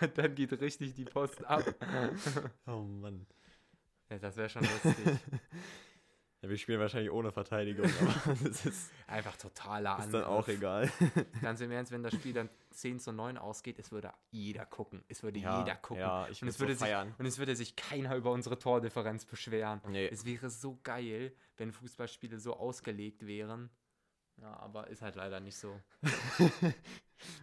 [0.01, 1.63] Und dann geht richtig die Post ab.
[2.67, 3.25] Oh Mann.
[4.11, 5.19] Ja, das wäre schon lustig.
[6.43, 10.91] Ja, wir spielen wahrscheinlich ohne Verteidigung, aber das ist, Einfach totaler ist dann auch egal.
[11.41, 15.05] Ganz im Ernst, wenn das Spiel dann 10 zu 9 ausgeht, es würde jeder gucken.
[15.09, 16.01] Es würde Ja, jeder gucken.
[16.03, 17.11] ja, ich und, es würde so feiern.
[17.11, 19.81] sich, und es würde sich keiner über unsere Tordifferenz beschweren.
[19.89, 20.09] Nee.
[20.09, 23.71] Es wäre so geil, wenn Fußballspiele so ausgelegt wären.
[24.39, 25.81] Ja, aber ist halt leider nicht so.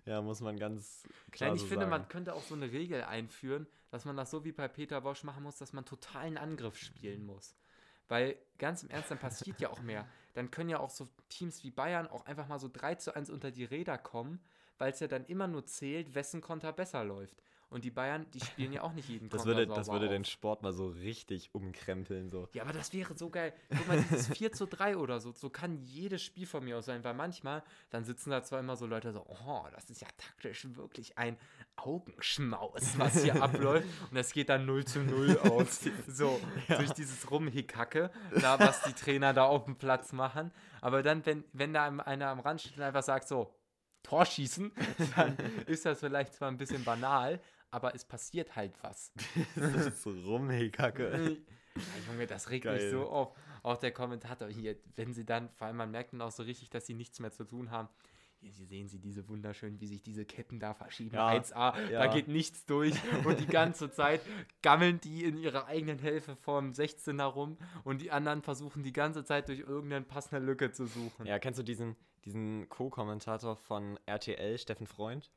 [0.06, 1.92] Ja, muss man ganz klar Nein, ich so finde, sagen.
[1.92, 5.24] man könnte auch so eine Regel einführen, dass man das so wie bei Peter Bosch
[5.24, 7.56] machen muss, dass man totalen Angriff spielen muss.
[8.10, 10.06] Weil ganz im Ernst, dann passiert ja auch mehr.
[10.34, 13.30] Dann können ja auch so Teams wie Bayern auch einfach mal so 3 zu 1
[13.30, 14.44] unter die Räder kommen,
[14.78, 17.42] weil es ja dann immer nur zählt, wessen Konter besser läuft.
[17.70, 20.24] Und die Bayern, die spielen ja auch nicht jeden Das Konter würde, das würde den
[20.24, 20.28] auf.
[20.28, 22.30] Sport mal so richtig umkrempeln.
[22.30, 22.48] So.
[22.54, 23.54] Ja, aber das wäre so geil.
[23.70, 26.86] Guck mal, dieses 4 zu 3 oder so, so kann jedes Spiel von mir aus
[26.86, 30.08] sein, weil manchmal, dann sitzen da zwar immer so Leute so, oh, das ist ja
[30.18, 31.38] taktisch wirklich ein
[31.76, 33.88] Augenschmaus, was hier abläuft.
[34.10, 35.82] Und das geht dann 0 zu 0 aus.
[36.08, 38.10] So, durch dieses Rumhicacke,
[38.42, 40.52] da, was die Trainer da auf dem Platz machen.
[40.82, 43.54] Aber dann, wenn, wenn da einer am Rand steht und einfach sagt so,
[44.04, 44.72] Tor schießen,
[45.16, 47.40] dann ist das vielleicht zwar ein bisschen banal,
[47.72, 49.12] aber es passiert halt was.
[49.56, 51.38] Das ist so rumhekacke.
[51.76, 52.92] Ja, Junge, das regt mich Geil.
[52.92, 53.34] so auf.
[53.64, 56.70] Auch der Kommentator hier, wenn sie dann, vor allem man merkt dann auch so richtig,
[56.70, 57.88] dass sie nichts mehr zu tun haben.
[58.42, 61.16] Hier, sehen sie diese wunderschön, wie sich diese Ketten da verschieben.
[61.16, 62.08] Ja, 1A, da ja.
[62.08, 62.96] geht nichts durch.
[63.26, 64.22] Und die ganze Zeit
[64.62, 69.26] gammeln die in ihrer eigenen Hälfte vorm 16er rum und die anderen versuchen die ganze
[69.26, 71.26] Zeit durch irgendeine passende Lücke zu suchen.
[71.26, 75.30] Ja, kennst du diesen, diesen Co-Kommentator von RTL, Steffen Freund?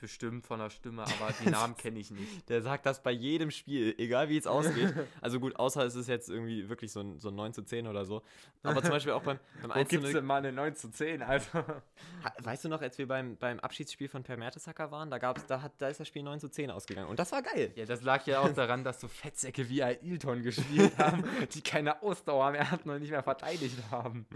[0.00, 2.48] Bestimmt von der Stimme, aber die Namen kenne ich nicht.
[2.50, 4.92] Der sagt das bei jedem Spiel, egal wie es ausgeht.
[5.20, 7.86] Also gut, außer es ist jetzt irgendwie wirklich so ein, so ein 9 zu 10
[7.86, 8.22] oder so.
[8.62, 11.46] Aber zum Beispiel auch beim, beim Wo gibt's denn mal eine 9 zu 10, also?
[11.54, 15.46] Ha- Weißt du noch, als wir beim, beim Abschiedsspiel von Per Mertesacker waren, da, gab's,
[15.46, 17.08] da, hat, da ist das Spiel 9 zu 10 ausgegangen.
[17.08, 17.72] Und das war geil.
[17.76, 22.02] Ja, das lag ja auch daran, dass so Fettsäcke wie Ailton gespielt haben, die keine
[22.02, 24.26] Ausdauer mehr hatten und nicht mehr verteidigt haben.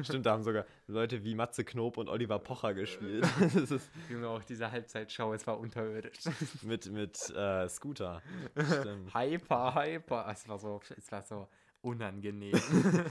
[0.00, 3.26] Stimmt, da haben sogar Leute wie Matze Knob und Oliver Pocher gespielt.
[3.54, 4.70] Das ist Junge, auch diese
[5.08, 6.18] Halbzeitshow, es war unterirdisch.
[6.62, 8.22] mit mit äh, Scooter.
[8.56, 9.14] Stimmt.
[9.14, 10.28] Hyper, hyper.
[10.30, 11.48] Es war so, es war so
[11.82, 12.60] unangenehm.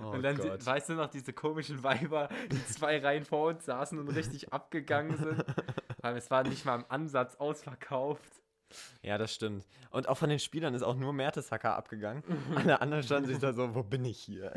[0.00, 0.64] Oh und dann, Gott.
[0.64, 5.16] weißt du noch, diese komischen Weiber, die zwei Reihen vor uns saßen und richtig abgegangen
[5.16, 5.44] sind.
[6.02, 8.30] Weil es war nicht mal im Ansatz ausverkauft.
[9.02, 9.66] Ja, das stimmt.
[9.90, 12.22] Und auch von den Spielern ist auch nur Mertesacker abgegangen.
[12.54, 14.54] Alle anderen standen sich da so, wo bin ich hier?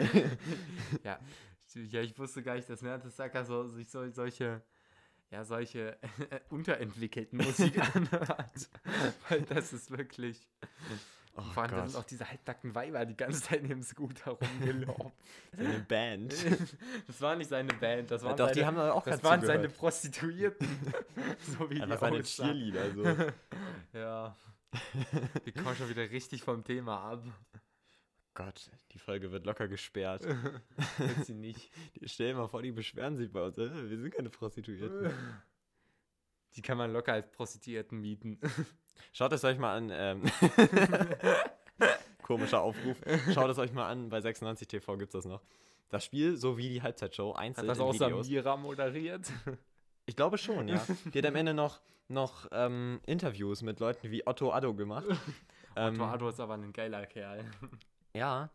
[1.03, 1.17] Ja,
[1.75, 4.61] ich, ja, ich wusste gar nicht, dass Mertesacker so, sich so, solche,
[5.31, 5.97] ja, solche
[6.49, 8.69] unterentwickelten Musik anhört.
[9.29, 10.47] Weil das ist wirklich.
[11.33, 15.13] Oh Vor allem sind auch diese halbnackten Weiber die ganze Zeit neben dem Scooter rumgelaufen.
[15.57, 16.35] Eine Band.
[17.07, 19.39] Das war nicht seine Band, das waren Doch, seine, die haben da auch das waren
[19.45, 20.67] seine Prostituierten.
[21.57, 22.23] so wie Einfach die seine.
[22.23, 22.91] Cheerleader.
[22.91, 23.97] So.
[23.97, 24.35] Ja.
[25.45, 27.23] Wir kommen schon wieder richtig vom Thema ab.
[28.33, 30.25] Gott, die Folge wird locker gesperrt.
[30.97, 31.69] Wird sie nicht.
[31.95, 33.57] Die, stell dir mal vor, die beschweren sich bei uns.
[33.57, 35.11] äh, Wir sind keine Prostituierten.
[36.55, 38.37] Die kann man locker als Prostituierten mieten.
[39.13, 39.89] Schaut es euch mal an.
[39.93, 40.23] Ähm,
[42.21, 42.97] komischer Aufruf.
[43.33, 44.09] Schaut es euch mal an.
[44.09, 45.41] Bei 96 TV gibt es das noch.
[45.89, 48.27] Das Spiel sowie die Halbzeitshow Hat das auch Videos.
[48.27, 49.31] Samira moderiert?
[50.05, 50.85] Ich glaube schon, ja.
[51.13, 55.05] Die hat am Ende noch, noch ähm, Interviews mit Leuten wie Otto Addo gemacht.
[55.75, 57.45] ähm, Otto Addo ist aber ein geiler Kerl.
[58.13, 58.49] Ja,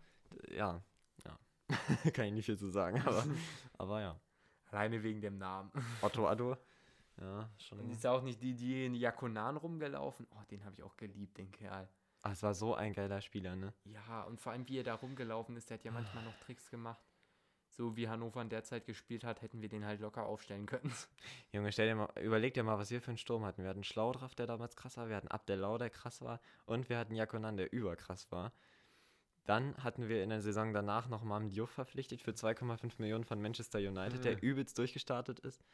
[0.51, 0.83] ja,
[1.25, 1.39] ja.
[2.13, 3.25] Kann ich nicht viel zu sagen, aber,
[3.79, 4.21] aber ja.
[4.71, 5.71] Alleine wegen dem Namen.
[6.03, 6.57] Otto Addo.
[7.21, 7.81] Ja, schon.
[7.81, 10.27] Und ist ja auch nicht die, die in Jakonan rumgelaufen.
[10.31, 11.89] Oh, den habe ich auch geliebt, den Kerl.
[12.23, 13.73] Ah, es war so ein geiler Spieler, ne?
[13.85, 16.71] Ja, und vor allem, wie er da rumgelaufen ist, der hat ja manchmal noch Tricks
[16.71, 17.01] gemacht.
[17.71, 20.93] So wie Hannover in der Zeit gespielt hat, hätten wir den halt locker aufstellen können.
[21.53, 23.63] Junge, stell dir mal, überleg dir mal, was wir für einen Sturm hatten.
[23.63, 26.99] Wir hatten Schlaudraff, der damals krass war, wir hatten Abdelau, der krass war, und wir
[26.99, 28.53] hatten Jakonan, der überkrass war.
[29.47, 33.41] Dann hatten wir in der Saison danach noch Mam Diouf verpflichtet für 2,5 Millionen von
[33.41, 34.41] Manchester United, der Mhm.
[34.41, 35.65] übelst durchgestartet ist.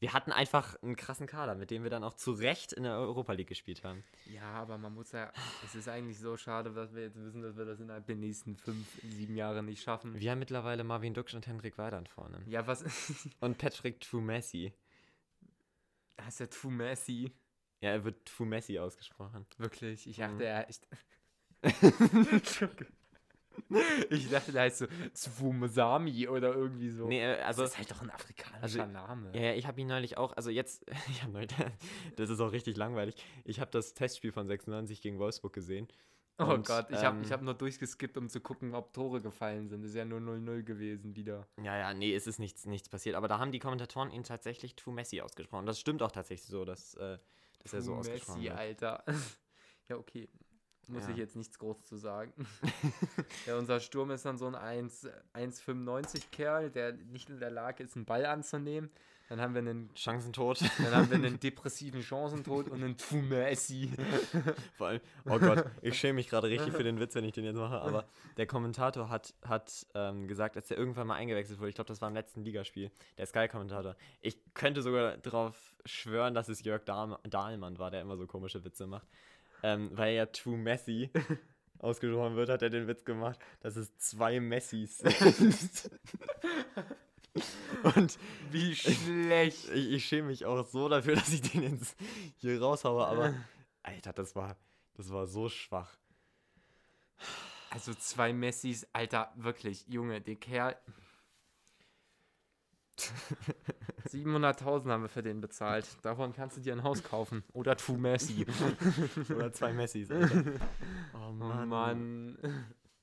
[0.00, 2.92] Wir hatten einfach einen krassen Kader, mit dem wir dann auch zu Recht in der
[2.98, 4.04] Europa League gespielt haben.
[4.32, 5.32] Ja, aber man muss ja,
[5.64, 8.56] es ist eigentlich so schade, dass wir jetzt wissen, dass wir das innerhalb der nächsten
[8.56, 10.14] fünf, sieben Jahre nicht schaffen.
[10.18, 12.40] Wir haben mittlerweile Marvin Duksch und Henrik Weidand vorne.
[12.46, 12.84] Ja, was
[13.40, 14.72] Und Patrick Twumasi.
[16.20, 17.32] heißt der Too Messi?
[17.80, 19.46] Ja, er wird Twumasi ausgesprochen.
[19.56, 20.22] Wirklich, ich Mhm.
[20.22, 20.80] dachte, er ich,
[24.10, 27.06] ich dachte, der heißt so Zwumsami oder irgendwie so.
[27.06, 29.32] Nee, äh, also das ist halt doch ein afrikanischer also- Name.
[29.34, 31.50] Ja, ich habe ihn neulich auch, also jetzt, ich habe neulich,
[32.16, 33.16] das ist auch richtig langweilig.
[33.44, 35.88] Ich habe das Testspiel von 96 gegen Wolfsburg gesehen.
[36.38, 39.20] oh und, Gott, ich habe ähm, ich hab nur durchgeskippt, um zu gucken, ob Tore
[39.20, 39.82] gefallen sind.
[39.82, 41.48] Das ist ja nur 0-0 gewesen wieder.
[41.62, 43.16] Ja, ja, nee, es ist nichts, nichts passiert.
[43.16, 45.66] Aber da haben die Kommentatoren ihn tatsächlich True Messi ausgesprochen.
[45.66, 47.18] Das stimmt auch tatsächlich so, dass, äh,
[47.58, 48.58] dass er so Too ausgesprochen Messi, wird.
[48.58, 49.04] Alter.
[49.88, 50.28] ja, okay.
[50.88, 51.10] Muss Ja.
[51.10, 52.32] ich jetzt nichts groß zu sagen.
[53.46, 57.82] ja, unser Sturm ist dann so ein 1 1,95 Kerl, der nicht in der Lage
[57.82, 58.90] ist, einen Ball anzunehmen.
[59.28, 60.62] Dann haben wir einen, Chancentod.
[60.78, 63.92] dann haben wir einen depressiven Chancentod und einen Too Messi.
[64.78, 67.44] Vor allem, oh Gott, ich schäme mich gerade richtig für den Witz, wenn ich den
[67.44, 67.78] jetzt mache.
[67.78, 68.06] Aber
[68.38, 72.00] der Kommentator hat, hat ähm, gesagt, als er irgendwann mal eingewechselt wurde, ich glaube, das
[72.00, 73.96] war im letzten Ligaspiel, der Sky-Kommentator.
[74.22, 78.64] Ich könnte sogar darauf schwören, dass es Jörg Dahl Dahlmann war, der immer so komische
[78.64, 79.06] Witze macht.
[79.62, 81.10] Ähm, weil ja True Messi
[81.78, 85.90] ausgesprochen wird, hat er den Witz gemacht, dass es zwei Messis sind.
[87.94, 88.18] Und
[88.50, 89.68] Wie schlecht.
[89.68, 91.96] ich, ich schäme mich auch so dafür, dass ich den jetzt
[92.36, 93.34] hier raushaue, aber
[93.82, 94.56] Alter, das war,
[94.94, 95.96] das war so schwach.
[97.70, 100.76] Also zwei Messis, Alter, wirklich, Junge, der Kerl.
[104.08, 105.86] 700.000 haben wir für den bezahlt.
[106.02, 107.44] Davon kannst du dir ein Haus kaufen.
[107.52, 108.46] Oder True Messi.
[109.34, 110.44] Oder zwei Messis, Alter.
[111.14, 111.68] Oh Oh Mann.
[111.68, 112.38] Mann.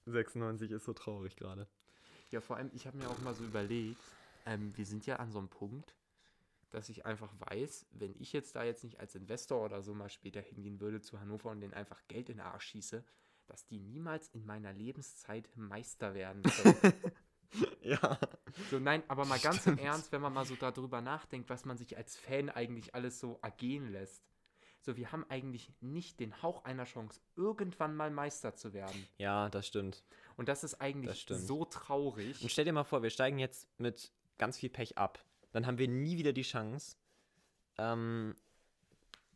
[0.06, 1.68] 96 ist so traurig gerade.
[2.32, 4.00] Ja, vor allem, ich habe mir auch mal so überlegt,
[4.46, 5.96] ähm, wir sind ja an so einem Punkt,
[6.72, 10.10] dass ich einfach weiß, wenn ich jetzt da jetzt nicht als Investor oder so mal
[10.10, 13.04] später hingehen würde zu Hannover und denen einfach Geld in den Arsch schieße,
[13.48, 16.94] dass die niemals in meiner Lebenszeit Meister werden können.
[17.82, 18.18] Ja.
[18.72, 21.78] So, nein, aber mal ganz im Ernst, wenn man mal so darüber nachdenkt, was man
[21.78, 24.24] sich als Fan eigentlich alles so ergehen lässt.
[24.82, 29.08] So, wir haben eigentlich nicht den Hauch einer Chance, irgendwann mal Meister zu werden.
[29.18, 30.04] Ja, das stimmt.
[30.38, 31.42] Und das ist Das eigentlich stimmt.
[31.42, 32.42] so traurig.
[32.42, 35.24] Und stell dir mal vor, wir steigen jetzt mit ganz viel Pech ab.
[35.52, 36.98] Dann haben wir nie wieder die Chance,
[37.78, 38.36] ähm,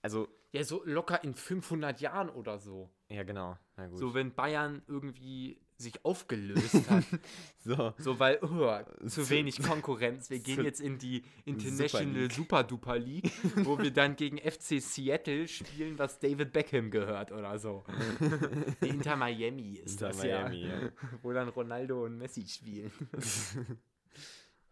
[0.02, 2.90] Also, Ja, so locker in 500 Jahren oder so.
[3.10, 3.58] ja, genau.
[3.94, 7.04] So, wenn Bayern irgendwie sich aufgelöst hat.
[7.62, 7.94] So.
[7.98, 10.30] So, weil oh, zu wenig Konkurrenz.
[10.30, 12.32] Wir gehen jetzt in die International.
[12.32, 13.30] Super Duper League,
[13.66, 17.84] wo wir dann gegen FC Seattle spielen, was David Beckham gehört oder so.
[18.82, 20.82] Inter Miami ist Inter das Miami, ja.
[20.84, 20.90] ja.
[21.22, 22.92] Wo dann Ronaldo und Messi spielen.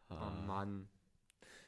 [0.09, 0.41] Oh Ah.
[0.47, 0.87] Mann.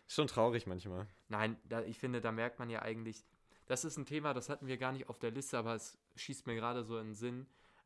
[0.08, 1.06] Schon traurig manchmal.
[1.28, 3.26] Nein, da, ich finde, da merkt man ja eigentlich,
[3.68, 6.48] das ist ein Thema, das hatten wir gar nicht auf der Liste, aber es schießt
[6.48, 7.46] mir gerade so in den Sinn.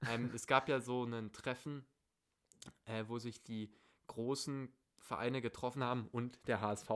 [0.10, 1.86] Ähm, es gab ja so ein Treffen,
[2.86, 3.72] äh, wo sich die
[4.08, 4.70] großen
[5.04, 6.90] Vereine getroffen haben und der HSV.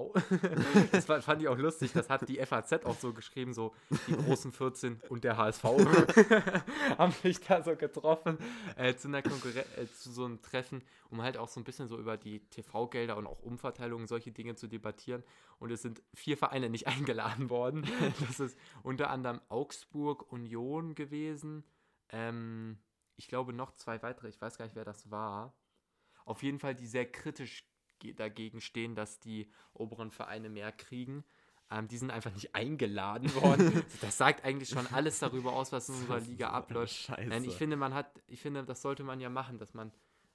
[0.93, 3.73] das fand ich auch lustig, das hat die FAZ auch so geschrieben, so
[4.07, 5.63] die großen 14 und der HSV
[6.97, 8.37] haben sich da so getroffen
[8.77, 11.99] äh, zu, einer äh, zu so einem Treffen, um halt auch so ein bisschen so
[11.99, 15.23] über die TV-Gelder und auch Umverteilungen, solche Dinge zu debattieren.
[15.59, 17.85] Und es sind vier Vereine nicht eingeladen worden.
[18.25, 21.65] Das ist unter anderem Augsburg, Union gewesen.
[22.09, 22.77] Ähm,
[23.17, 25.53] ich glaube noch zwei weitere, ich weiß gar nicht, wer das war.
[26.25, 27.65] Auf jeden Fall, die sehr kritisch
[27.99, 31.23] ge- dagegen stehen, dass die oberen Vereine mehr kriegen.
[31.69, 33.83] Ähm, die sind einfach nicht eingeladen worden.
[34.01, 36.93] Das sagt eigentlich schon alles darüber aus, was in unserer Liga abläuft.
[36.93, 37.27] Scheiße.
[37.27, 39.91] Nein, ich finde, man hat, ich finde, das sollte man ja machen, dass man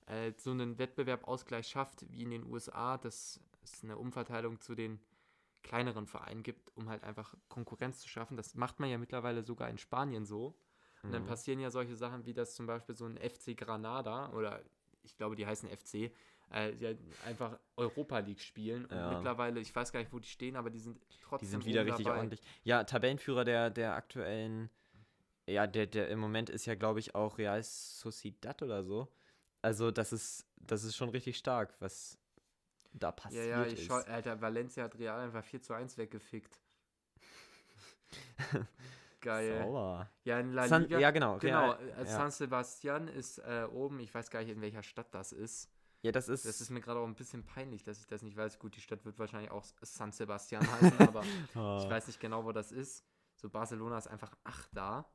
[0.07, 5.01] äh, so einen Wettbewerbausgleich schafft, wie in den USA, dass es eine Umverteilung zu den
[5.63, 8.37] kleineren Vereinen gibt, um halt einfach Konkurrenz zu schaffen.
[8.37, 10.59] Das macht man ja mittlerweile sogar in Spanien so.
[11.03, 11.15] Und Mhm.
[11.15, 14.63] dann passieren ja solche Sachen, wie das zum Beispiel so ein FC Granada oder
[15.03, 16.13] ich glaube, die heißen FC,
[16.51, 18.85] äh, die halt einfach Europa League spielen.
[18.85, 19.09] Und Ja.
[19.09, 21.85] mittlerweile, ich weiß gar nicht, wo die stehen, aber die sind trotzdem Die sind wieder
[21.87, 22.19] richtig dabei.
[22.19, 22.43] ordentlich.
[22.63, 24.71] Ja, Tabellenführer der, der aktuellen.
[25.49, 29.13] Ja, der, der im Moment ist ja, glaube ich, auch Real Sociedad oder so.
[29.61, 32.17] Also, das ist, das ist schon richtig stark, was
[32.93, 33.87] da Ja, passiert ja, ich ist.
[33.87, 36.61] schau, Alter, Valencia hat Real einfach 4 zu 1 weggefickt.
[39.23, 39.59] Geil.
[39.63, 40.09] Sauer.
[40.25, 40.99] Ja, in La San, Liga.
[40.99, 41.39] ja, genau.
[41.39, 42.05] Genau, äh, ja.
[42.07, 43.99] San Sebastian ist äh, oben.
[44.01, 45.71] Ich weiß gar nicht, in welcher Stadt das ist.
[46.03, 46.45] ja, das ist.
[46.45, 48.59] Das ist mir gerade auch ein bisschen peinlich, dass ich das nicht weiß.
[48.59, 51.23] Gut, die Stadt wird wahrscheinlich auch San Sebastian heißen, aber
[51.55, 51.81] Ah.
[51.83, 53.05] ich weiß nicht genau, wo das ist.
[53.37, 55.09] So, Barcelona ist einfach 8 da.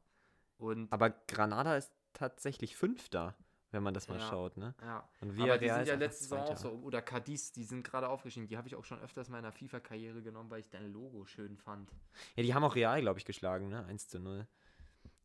[0.58, 3.36] Und Aber Granada ist tatsächlich Fünfter,
[3.78, 4.28] wenn man das mal Ja.
[4.30, 4.74] schaut, ne?
[4.82, 6.70] ja, Und aber die sind ja einfach letzte Saison auch so.
[6.72, 8.48] Oder Cadiz, die sind gerade aufgestiegen.
[8.48, 11.58] Die habe ich auch schon öfters in meiner FIFA-Karriere genommen, weil ich dein Logo schön
[11.58, 11.92] fand.
[12.36, 13.86] Ja, die haben auch Real, glaube ich, geschlagen, ne?
[13.86, 14.48] 1 zu 0.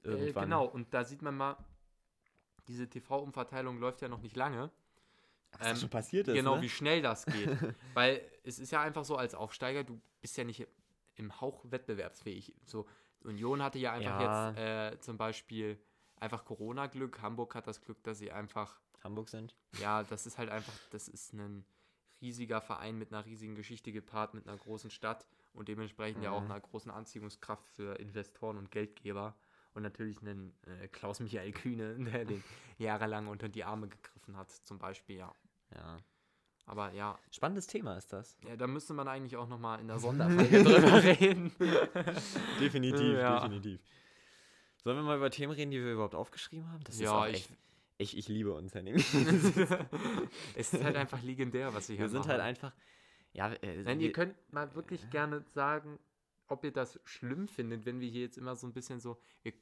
[0.05, 0.45] Äh, Irgendwann.
[0.45, 1.57] genau, und da sieht man mal,
[2.69, 4.71] diese TV-Umverteilung läuft ja noch nicht lange.
[5.59, 6.63] Was Ähm, schon passiert ist, genau, ne?
[6.63, 7.49] wie schnell das geht.
[7.95, 10.67] Weil es ist ja einfach so, als Aufsteiger, du bist ja nicht
[11.17, 12.55] im Hauch wettbewerbsfähig.
[12.65, 12.87] So,
[13.23, 14.51] Union hatte ja einfach Ja.
[14.51, 15.79] jetzt äh, zum Beispiel
[16.23, 17.21] einfach Corona-Glück.
[17.21, 19.55] Hamburg hat das Glück, dass sie einfach, Hamburg sind.
[19.81, 21.65] ja, das ist halt einfach, das ist ein
[22.21, 26.41] riesiger Verein mit einer riesigen Geschichte gepaart, mit einer großen Stadt und dementsprechend ja auch
[26.43, 26.51] Mhm.
[26.53, 29.35] einer großen Anziehungskraft für Investoren und Geldgeber.
[29.75, 32.45] Und natürlich einen äh, Klaus-Michael Kühne, der den
[32.79, 35.35] jahrelang unter die Arme gegriffen hat, zum Beispiel, ja.
[35.75, 35.97] Ja.
[36.67, 38.37] Aber ja, Spannendes Thema ist das.
[38.47, 41.53] ja, da müsste man eigentlich auch nochmal in der Sonderfolge drüber reden.
[42.61, 43.41] Definitiv, Ja.
[43.41, 43.81] definitiv.
[44.85, 46.83] Sollen wir mal über Themen reden, die wir überhaupt aufgeschrieben haben?
[46.85, 47.51] Das ist ja, auch ich, echt,
[47.99, 48.97] ich, ich liebe uns, Henning.
[50.57, 52.31] es ist halt einfach legendär, was wir hier wir sind machen.
[52.33, 52.73] halt einfach.
[53.33, 55.99] Ja, äh, Nein, wir, ihr könnt mal wirklich gerne sagen,
[56.49, 59.53] ob ihr das schlimm findet, wenn wir hier jetzt immer so ein bisschen so, wir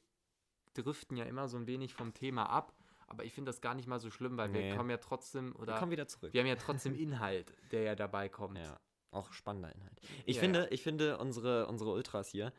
[0.75, 2.73] driften ja immer so ein wenig vom Thema ab,
[3.07, 4.71] aber ich finde das gar nicht mal so schlimm, weil Nee.
[4.71, 6.33] wir kommen ja trotzdem, wir oder kommen wieder zurück.
[6.33, 8.59] wir haben ja trotzdem Inhalt, der ja dabei kommt.
[8.59, 8.81] Ja,
[9.11, 10.01] auch spannender Inhalt.
[10.27, 10.67] Ich Ja, finde, ja.
[10.71, 12.53] ich finde unsere, unsere Ultras hier,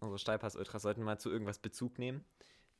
[0.00, 2.24] unsere Steilpass-Ultras, sollten mal zu irgendwas Bezug nehmen.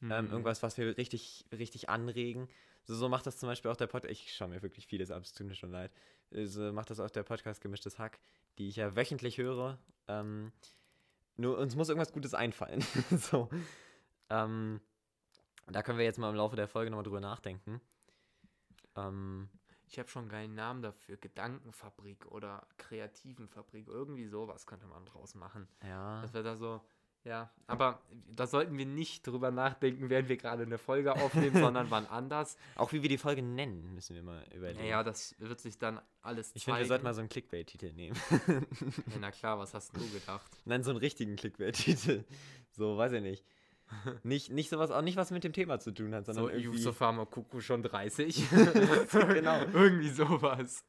[0.01, 0.31] Ähm, Mhm.
[0.31, 2.49] irgendwas, was wir richtig, richtig anregen.
[2.85, 4.13] So, so macht das zum Beispiel auch der Podcast.
[4.13, 5.91] Ich schaue mir wirklich vieles ab, es tut mir schon leid.
[6.31, 8.21] Äh, So macht das auch der Podcast Gemischtes Hack,
[8.59, 9.79] die ich ja wöchentlich höre.
[10.07, 10.53] Ähm,
[11.37, 12.81] nur uns muss irgendwas Gutes einfallen.
[13.11, 13.49] so.
[14.31, 14.81] Ähm,
[15.67, 17.81] da können wir jetzt mal im Laufe der Folge nochmal drüber nachdenken.
[18.97, 19.49] Ähm,
[19.87, 25.35] Ich habe schon einen geilen Namen dafür, Gedankenfabrik oder Kreativenfabrik, irgendwie sowas könnte man draus
[25.35, 25.67] machen.
[25.83, 26.21] ja.
[26.23, 26.81] Das wäre da so,
[27.29, 27.51] ja.
[27.67, 28.01] Aber
[28.35, 32.57] da sollten wir nicht drüber nachdenken, während wir gerade eine Folge aufnehmen, sondern wann anders.
[32.77, 34.81] Auch wie wir die Folge nennen, müssen wir mal überlegen.
[34.81, 38.17] Naja, das wird sich dann alles ich finde, wir sollten mal so einen Clickbait-Titel nehmen.
[38.47, 40.51] Ja, na klar, was hast du gedacht?
[40.65, 42.25] Nein, so einen richtigen Clickbait-Titel.
[42.71, 43.45] So, weiß ich nicht.
[44.23, 46.77] Nicht, nicht sowas, auch nicht was mit dem Thema zu tun hat, sondern So, irgendwie.
[46.77, 46.99] Yusuf
[47.31, 48.51] Kuku schon 30?
[48.51, 49.63] Genau.
[49.73, 50.85] Irgendwie sowas.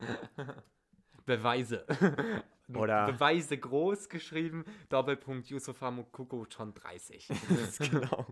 [1.30, 1.86] Beweise.
[2.74, 5.80] Oder- Beweise groß geschrieben, Doppelpunkt Yusuf
[6.12, 7.28] Kuku schon 30.
[7.80, 8.26] genau.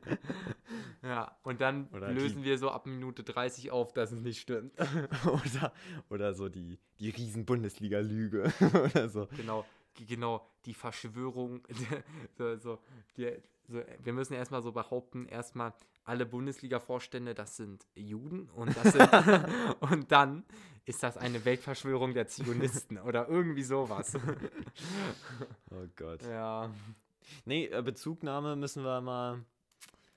[1.02, 4.40] ja, und dann Oder die- lösen wir so ab Minute 30 auf, dass es nicht
[4.40, 4.72] stimmt.
[5.24, 5.72] oder,
[6.10, 8.50] oder so die, die Riesen-Bundesliga-Lüge.
[8.84, 9.26] oder so.
[9.36, 9.64] genau.
[10.06, 11.62] genau, die Verschwörung,
[12.38, 12.78] so, so,
[13.16, 13.30] die,
[13.68, 19.08] so, wir müssen erstmal so behaupten, erstmal alle Bundesliga-Vorstände, das sind Juden und, das sind,
[19.80, 20.44] und dann
[20.84, 24.16] ist das eine Weltverschwörung der Zionisten oder irgendwie sowas.
[25.70, 26.22] Oh Gott.
[26.22, 26.70] Ja.
[27.46, 29.42] Nee, äh, Bezugnahme müssen wir mal,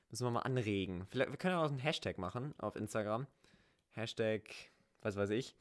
[0.10, 1.06] müssen wir mal anregen.
[1.10, 3.26] Vielleicht, wir können auch einen Hashtag machen auf Instagram.
[3.92, 4.42] Hashtag,
[5.02, 5.56] was weiß ich.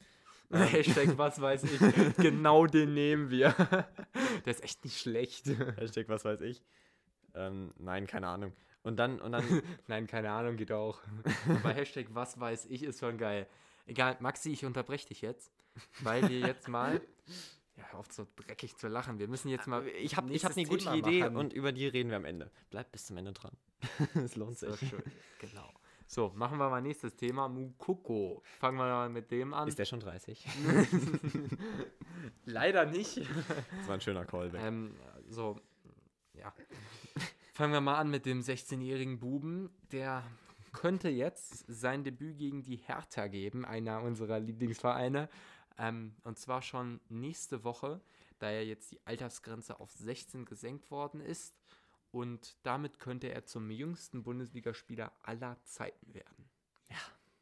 [0.51, 2.15] Hashtag, was weiß ich.
[2.17, 3.55] Genau den nehmen wir.
[4.45, 5.47] Der ist echt nicht schlecht.
[5.77, 6.61] Hashtag, was weiß ich.
[7.33, 8.51] Ähm, nein, keine Ahnung.
[8.85, 9.43] Und dann, und dann,
[9.87, 10.99] Nein, keine Ahnung, geht auch.
[11.49, 13.47] Aber Hashtag, was weiß ich, ist schon geil.
[13.87, 15.51] Egal, Maxi, ich unterbreche dich jetzt,
[16.01, 17.01] weil wir jetzt mal.
[17.77, 19.19] Ja, hör auf so dreckig zu lachen.
[19.19, 19.85] Wir müssen jetzt mal.
[19.85, 21.35] ich habe ich hab eine gute Thema Idee machen.
[21.35, 22.49] und über die reden wir am Ende.
[22.69, 23.51] Bleibt bis zum Ende dran.
[24.13, 24.87] Es lohnt So sich.
[24.91, 25.03] schön.
[25.39, 25.69] Genau.
[26.07, 27.49] So, machen wir mal nächstes Thema.
[27.49, 28.41] Mukoko.
[28.59, 29.67] Fangen wir mal mit dem an.
[29.67, 30.47] Ist der schon 30?
[32.45, 33.17] Leider nicht.
[33.17, 34.61] Das war ein schöner Callback.
[34.63, 34.95] Ähm,
[35.27, 35.59] so,
[36.33, 36.53] ja.
[37.55, 39.69] Fangen wir mal an mit dem 16-jährigen Buben.
[39.93, 40.23] Der
[40.73, 45.29] könnte jetzt sein Debüt gegen die Hertha geben, einer unserer Lieblingsvereine.
[45.77, 48.01] Ähm, und zwar schon nächste Woche,
[48.39, 51.55] da ja jetzt die Altersgrenze auf 16 gesenkt worden ist.
[52.11, 56.49] Und damit könnte er zum jüngsten Bundesligaspieler aller Zeiten werden.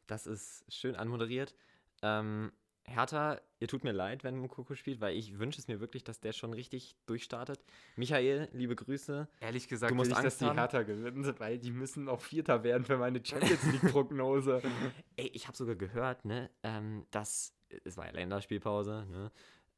[0.06, 1.56] Das ist schön anmoderiert.
[2.02, 2.52] Ähm,
[2.86, 6.20] Hertha, ihr tut mir leid, wenn Mukoko spielt, weil ich wünsche es mir wirklich, dass
[6.20, 7.64] der schon richtig durchstartet.
[7.96, 9.26] Michael, liebe Grüße.
[9.40, 10.58] Ehrlich gesagt, Du musst will ich, dass Angst die haben?
[10.58, 14.62] Hertha gewinnt, weil die müssen auch Vierter werden für meine Champions League-Prognose.
[15.16, 19.32] Ey, ich habe sogar gehört, ne, ähm, dass, es war ja Länderspielpause, ne,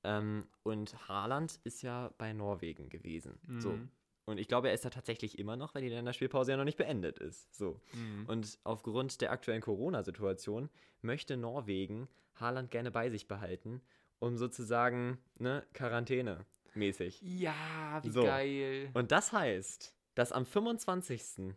[0.05, 3.38] ähm, und Haaland ist ja bei Norwegen gewesen.
[3.59, 3.79] So.
[4.27, 6.77] Und ich glaube, er ist da tatsächlich immer noch, weil die Länderspielpause ja noch nicht
[6.77, 7.55] beendet ist.
[7.55, 7.81] So.
[7.93, 8.27] Mhm.
[8.27, 10.69] Und aufgrund der aktuellen Corona-Situation
[11.01, 13.81] möchte Norwegen Haaland gerne bei sich behalten,
[14.19, 17.21] um sozusagen, ne, Quarantäne mäßig.
[17.23, 18.25] Ja, wie So.
[18.25, 18.91] geil.
[18.95, 21.55] Und das heißt, dass am 25.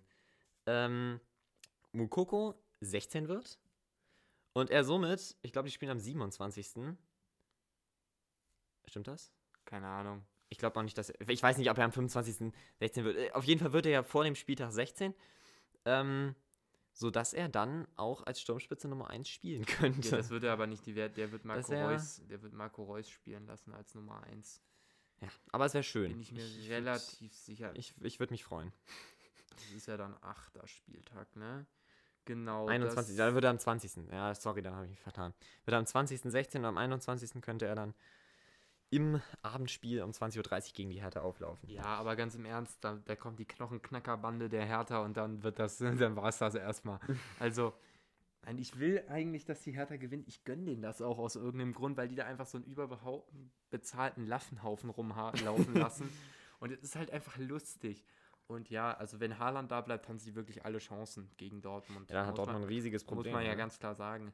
[0.68, 1.20] Ähm,
[1.92, 3.60] Mukoko 16 wird
[4.54, 6.96] und er somit, ich glaube, die spielen am 27.
[8.86, 9.34] Stimmt das?
[9.66, 10.24] Keine Ahnung.
[10.50, 12.52] Ich glaube auch nicht, dass er, ich weiß nicht, ob er am 25.
[12.80, 13.18] 16 wird.
[13.18, 15.14] Äh, Auf jeden Fall wird er ja vor dem Spieltag 16,
[15.86, 16.36] ähm,
[16.94, 20.10] sodass er dann auch als Sturmspitze Nummer 1 spielen könnte.
[20.10, 22.84] Ja, das wird er aber nicht, die, der wird Marco wär- Reus, der wird Marco
[22.84, 24.62] Reus spielen lassen als Nummer 1.
[25.22, 26.10] ja, aber es wäre schön.
[26.12, 27.72] Bin ich mir würd- relativ sicher.
[27.76, 28.74] Ich, ich würde mich freuen.
[29.56, 31.66] das ist ja dann achter Spieltag, ne?
[32.26, 32.68] Genau.
[32.68, 33.16] 21.
[33.16, 34.12] Das, Dann wird er am 20.
[34.12, 35.34] Ja, sorry, dann habe ich mich vertan.
[35.66, 36.22] Wird er am 20.
[36.22, 37.42] 16 und am 21.
[37.42, 37.96] könnte er dann
[38.91, 41.69] im Abendspiel um 20.30 Uhr gegen die Hertha auflaufen.
[41.69, 45.60] ja, aber ganz im Ernst, da, da kommt die Knochenknackerbande der Hertha und dann wird
[45.60, 46.99] das, dann war es das erstmal.
[47.39, 47.73] Also,
[48.43, 50.28] nein, ich will eigentlich, dass die Hertha gewinnt.
[50.28, 54.25] Ich gönne denen das auch aus irgendeinem Grund, weil die da einfach so einen überbezahlten
[54.25, 56.10] Laffenhaufen rumlaufen lassen.
[56.60, 58.04] Und es ist halt einfach lustig.
[58.47, 62.10] Und ja, also wenn Haaland da bleibt, haben sie wirklich alle Chancen gegen Dortmund.
[62.10, 63.34] Ja, dann hat Muss Dortmund ein man, riesiges muss Problem.
[63.34, 63.58] man ja ne?
[63.58, 64.34] ganz klar sagen.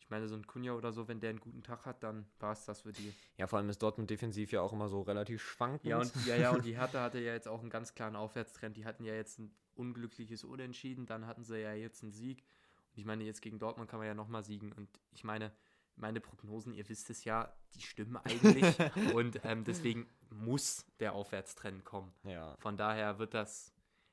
[0.00, 2.52] Ich meine, so ein Kunja oder so, wenn der einen guten Tag hat, dann war
[2.52, 3.14] es das für die.
[3.38, 5.86] ja, vor allem ist Dortmund defensiv ja auch immer so relativ schwankend.
[5.86, 8.76] Ja, und, ja, ja, und die Hertha hatte ja jetzt auch einen ganz klaren Aufwärtstrend.
[8.76, 12.44] Die hatten ja jetzt ein unglückliches Unentschieden, dann hatten sie ja jetzt einen Sieg.
[12.92, 14.72] Und ich meine, jetzt gegen Dortmund kann man ja nochmal siegen.
[14.72, 15.52] Und ich meine,
[15.96, 18.76] meine Prognosen, ihr wisst es ja, die stimmen eigentlich.
[19.14, 22.12] und ähm, deswegen muss der Aufwärtstrend kommen.
[22.24, 23.72] ja, Von daher wird das,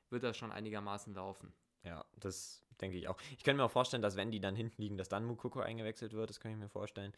[0.09, 1.53] wird das schon einigermaßen laufen.
[1.83, 3.17] ja, das denke ich auch.
[3.37, 6.13] Ich könnte mir auch vorstellen, dass wenn die dann hinten liegen, dass dann Mukoko eingewechselt
[6.13, 6.29] wird.
[6.29, 7.13] Das kann ich mir vorstellen.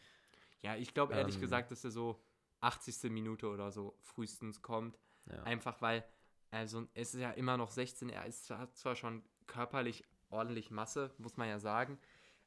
[0.62, 1.40] Ja, ich glaube ehrlich Ähm.
[1.40, 2.20] gesagt, dass er so
[2.60, 3.10] 80.
[3.10, 4.98] Minute oder so frühestens kommt.
[5.26, 5.42] Ja.
[5.44, 6.04] Einfach weil,
[6.50, 11.12] also es ist ja immer noch 16, er ist, hat zwar schon körperlich ordentlich Masse,
[11.18, 11.98] muss man ja sagen,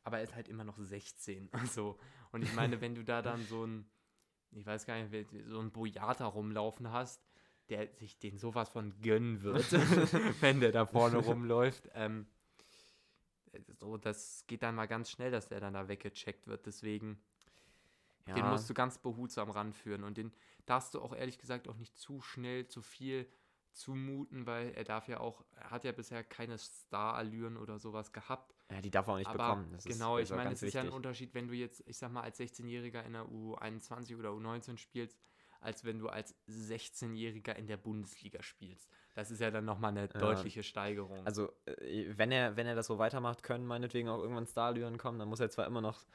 [0.04, 1.50] aber er ist halt immer noch 16.
[1.72, 1.98] So.
[2.32, 3.90] Und ich meine, wenn du da dann so ein,
[4.52, 7.22] ich weiß gar nicht, so ein Boyata rumlaufen hast,
[7.70, 9.72] der sich den sowas von gönnen wird,
[10.42, 12.26] wenn der da vorne rumläuft, ähm,
[13.80, 16.66] so, das geht dann mal ganz schnell, dass der dann da weggecheckt wird.
[16.66, 17.20] Deswegen,
[18.28, 18.36] ja.
[18.36, 20.32] den musst du ganz behutsam ranführen und den
[20.66, 23.28] darfst du auch ehrlich gesagt auch nicht zu schnell, zu viel
[23.78, 28.56] zumuten, weil er darf ja auch, er hat ja bisher keine Star-Allüren oder sowas gehabt.
[28.72, 29.72] ja, die darf er auch nicht aber bekommen.
[29.72, 30.90] Das genau, ist, ich auch meine, es ist ja ein.
[30.90, 35.20] Unterschied, wenn du jetzt, ich sag mal, als 16-Jähriger in der U21 oder U19 spielst,
[35.62, 38.90] als wenn du als 16-Jähriger in der Bundesliga spielst.
[39.16, 40.20] Das ist ja dann nochmal eine Ja.
[40.20, 41.26] deutliche Steigerung.
[41.26, 45.20] Also, äh, wenn er, wenn er das so weitermacht, können meinetwegen auch irgendwann Starlüren kommen.
[45.20, 46.06] Dann muss er zwar immer noch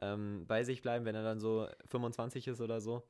[0.00, 3.06] ähm, bei sich bleiben, wenn er dann so 25 ist oder so.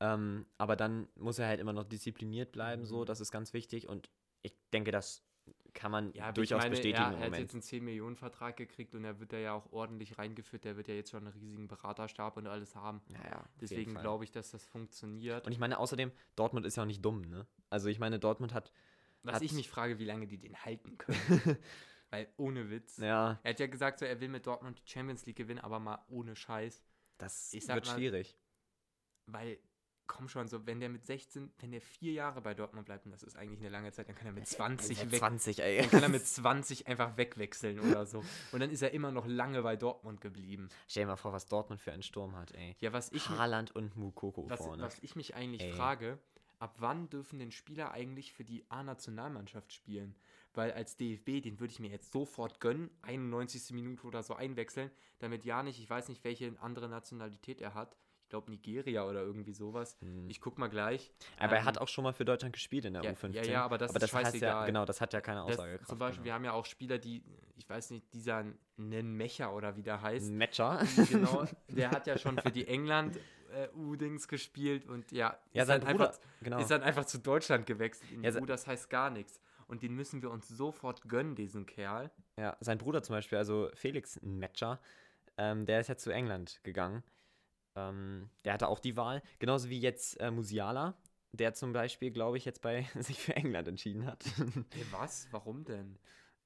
[0.00, 3.02] Ähm, aber dann muss er halt immer noch diszipliniert bleiben, so.
[3.02, 3.06] Mhm.
[3.06, 3.88] Das ist ganz wichtig.
[3.88, 4.10] Und
[4.42, 5.22] ich denke, das
[5.72, 9.20] kann man Ja, durchaus meine, bestätigen er, er hat jetzt einen 10-Millionen-Vertrag gekriegt und er
[9.20, 10.64] wird da ja auch ordentlich reingeführt.
[10.64, 13.00] Der wird ja jetzt schon einen riesigen Beraterstab und alles haben.
[13.08, 15.46] Ja, ja, auf jeden Deswegen glaube ich, dass das funktioniert.
[15.46, 17.46] Und ich meine, außerdem, Dortmund ist ja auch nicht dumm, ne?
[17.68, 18.72] Also ich meine, Dortmund hat,
[19.22, 21.16] Was hat- ich mich frage, wie lange die den halten können.
[22.10, 22.96] Weil ohne Witz.
[22.96, 25.78] ja, Er hat ja gesagt, so, er will mit Dortmund die Champions League gewinnen, aber
[25.78, 26.82] mal ohne Scheiß.
[27.18, 28.36] das wird mal, schwierig.
[29.26, 29.58] Weil,
[30.10, 33.12] komm schon, so, wenn der mit 16, wenn der vier Jahre bei Dortmund bleibt, und
[33.12, 35.18] das ist eigentlich eine lange Zeit, dann kann er mit 20 Mit weg.
[35.20, 35.78] 20, ey.
[35.78, 38.24] Dann kann er mit 20 einfach wegwechseln oder so.
[38.50, 40.68] Und dann ist er immer noch lange bei Dortmund geblieben.
[40.88, 42.76] Stell dir mal vor, was Dortmund für einen Sturm hat, ey.
[42.80, 44.82] Ja, was ich, Haaland und Mukoko was, vorne.
[44.82, 45.72] was ich mich eigentlich Ey.
[45.72, 46.18] frage,
[46.58, 50.16] ab wann dürfen denn Spieler eigentlich für die A-Nationalmannschaft spielen?
[50.54, 53.70] Weil als DFB, den würde ich mir jetzt sofort gönnen, 91.
[53.70, 54.90] Minute oder so einwechseln,
[55.20, 57.96] damit ja nicht, ich weiß nicht, welche andere Nationalität er hat.
[58.30, 59.98] Ich glaube Nigeria oder irgendwie sowas.
[60.28, 61.10] Ich guck mal gleich.
[61.36, 63.32] Aber er Ähm, hat auch schon mal für Deutschland gespielt in der ja, U15.
[63.32, 65.88] ja, ja, aber das ist heißt ja, genau, das hat ja keine das, Aussagekraft.
[65.88, 66.34] zum Beispiel, wir genau.
[66.36, 67.24] haben ja auch Spieler, die,
[67.56, 68.44] ich weiß nicht, dieser
[68.76, 70.80] Nenmecher oder wie der heißt, Matcher.
[71.10, 73.16] genau, der hat ja schon für die England
[73.52, 76.58] äh, U-Dings gespielt und ja, Ja, ist sein dann Bruder, einfach, genau.
[76.60, 78.12] ist dann einfach zu Deutschland gewechselt.
[78.12, 79.40] In Ja, U, das heißt gar nichts.
[79.66, 82.12] Und den müssen wir uns sofort gönnen, diesen Kerl.
[82.36, 84.78] Ja, sein Bruder zum Beispiel, also Felix Metscher,
[85.36, 87.02] ähm, der ist jetzt zu England gegangen.
[87.76, 89.22] Ähm, der hatte auch die Wahl.
[89.38, 90.94] Genauso wie jetzt äh, Musiala,
[91.32, 94.24] der zum Beispiel, glaube ich, jetzt bei sich für England entschieden hat.
[94.72, 95.28] Hey, was?
[95.30, 95.98] Warum denn?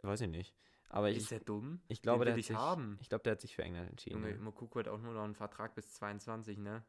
[0.03, 0.55] Weiß ich nicht.
[0.91, 1.81] Aber ist ich, der dumm?
[1.89, 2.99] ich glaube, der hat ich sich, haben.
[3.01, 4.17] ich glaube, der hat sich für England entschieden.
[4.17, 4.41] Junge, ja.
[4.41, 6.85] Mokoko hat auch nur noch einen Vertrag bis 22, ne?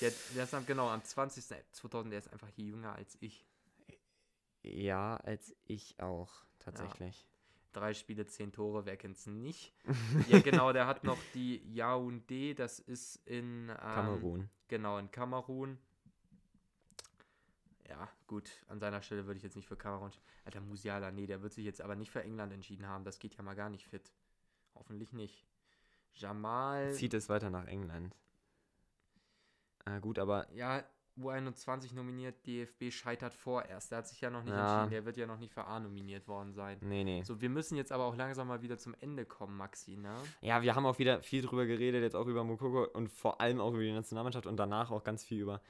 [0.00, 1.44] Der, der ist am, genau am 20.
[1.72, 3.46] 2000, der ist einfach hier jünger als ich.
[4.62, 7.26] Ja, als ich auch, tatsächlich.
[7.76, 9.74] Drei Spiele, zehn Tore, wer kennt's nicht?
[10.30, 14.48] ja, genau, der hat noch die Yaoundé, das ist in ähm, Kamerun.
[14.68, 15.76] Genau, in Kamerun.
[17.86, 20.10] Ja, gut, an seiner Stelle würde ich jetzt nicht für Kamerun.
[20.46, 23.04] Alter, Musiala, nee, der wird sich jetzt aber nicht für England entschieden haben.
[23.04, 24.10] Das geht ja mal gar nicht fit.
[24.74, 25.46] Hoffentlich nicht.
[26.14, 26.94] Jamal.
[26.94, 28.16] Zieht es weiter nach England.
[29.84, 30.82] Äh, gut, aber Ja,
[31.18, 33.90] U21 nominiert, DFB scheitert vorerst.
[33.90, 34.60] Der hat sich ja noch nicht Ja.
[34.62, 34.90] entschieden.
[34.90, 36.78] Der wird ja noch nicht für A nominiert worden sein.
[36.82, 37.22] nee, nee.
[37.22, 40.14] So, wir müssen jetzt aber auch langsam mal wieder zum Ende kommen, Maxi, ne?
[40.40, 43.60] Ja, wir haben auch wieder viel drüber geredet, jetzt auch über Mukoko und vor allem
[43.60, 45.60] auch über die Nationalmannschaft und danach auch ganz viel über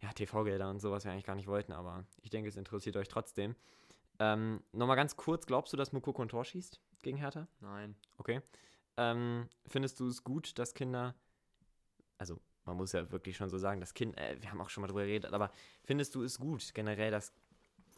[0.00, 2.96] ja, TV-Gelder und so, was wir eigentlich gar nicht wollten, aber ich denke, es interessiert
[2.96, 3.56] euch trotzdem.
[4.20, 7.48] Ähm, Nochmal ganz kurz, glaubst du, dass Mukoko ein Tor schießt gegen Hertha?
[7.60, 7.96] Nein.
[8.16, 8.40] Okay.
[8.96, 11.14] Ähm, findest du es gut, dass Kinder,
[12.16, 14.82] also man muss ja wirklich schon so sagen, dass Kinder, äh, wir haben auch schon
[14.82, 15.50] mal drüber geredet, aber
[15.82, 17.32] findest du es gut generell, dass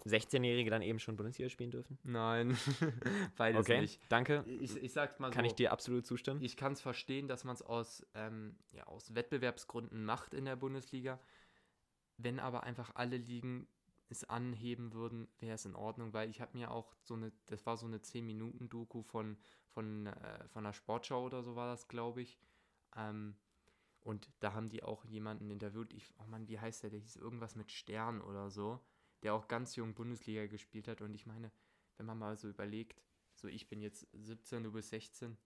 [0.06, 1.98] 16-Jährige dann eben schon Bundesliga spielen dürfen?
[2.04, 2.56] Nein.
[3.36, 4.00] Beides Okay, nicht.
[4.08, 4.44] danke.
[4.46, 5.48] Ich, ich sag's mal Kann so.
[5.50, 6.40] ich dir absolut zustimmen?
[6.42, 10.56] Ich kann es verstehen, dass man es aus, ähm, ja, aus Wettbewerbsgründen macht in der
[10.56, 11.20] Bundesliga.
[12.16, 13.66] Wenn aber einfach alle Ligen
[14.08, 17.64] es anheben würden, wäre es in Ordnung, weil ich habe mir auch so eine, das
[17.66, 19.36] war so eine 10-Minuten-Doku von,
[19.68, 22.38] von, äh, von der Sportschau oder so war das, glaube ich.
[22.96, 23.36] Ähm,
[24.02, 26.90] und da haben die auch jemanden interviewt, ich, oh Mann, wie heißt der?
[26.90, 28.80] Der hieß irgendwas mit Stern oder so,
[29.22, 31.02] der auch ganz jung Bundesliga gespielt hat.
[31.02, 31.50] Und ich meine,
[31.96, 33.02] wenn man mal so überlegt,
[33.34, 35.36] so ich bin jetzt 17, du bist 16,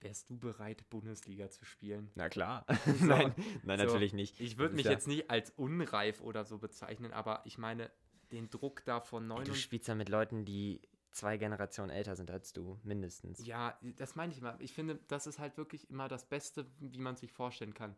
[0.00, 2.10] wärst du bereit, Bundesliga zu spielen?
[2.14, 2.66] Na klar.
[3.00, 3.34] nein,
[3.64, 4.40] nein, So, natürlich nicht.
[4.40, 7.90] Ich würde mich ja- jetzt nicht als unreif oder so bezeichnen, aber ich meine,
[8.32, 10.80] den Druck da von Ey, 9 Du spielst ja mit Leuten, die
[11.16, 13.44] zwei Generationen älter sind als du, mindestens.
[13.46, 14.56] Ja, das meine ich mal.
[14.60, 17.96] Ich finde, das ist halt wirklich immer das Beste, wie man sich vorstellen kann.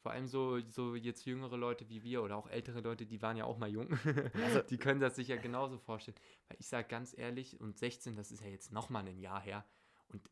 [0.00, 3.36] Vor allem so, so jetzt jüngere Leute wie wir oder auch ältere Leute, die waren
[3.36, 3.88] ja auch mal jung.
[4.34, 6.16] Also die können das sich ja genauso vorstellen.
[6.48, 9.64] Weil ich sage ganz ehrlich, und 16, das ist ja jetzt nochmal ein Jahr her.
[10.08, 10.30] Und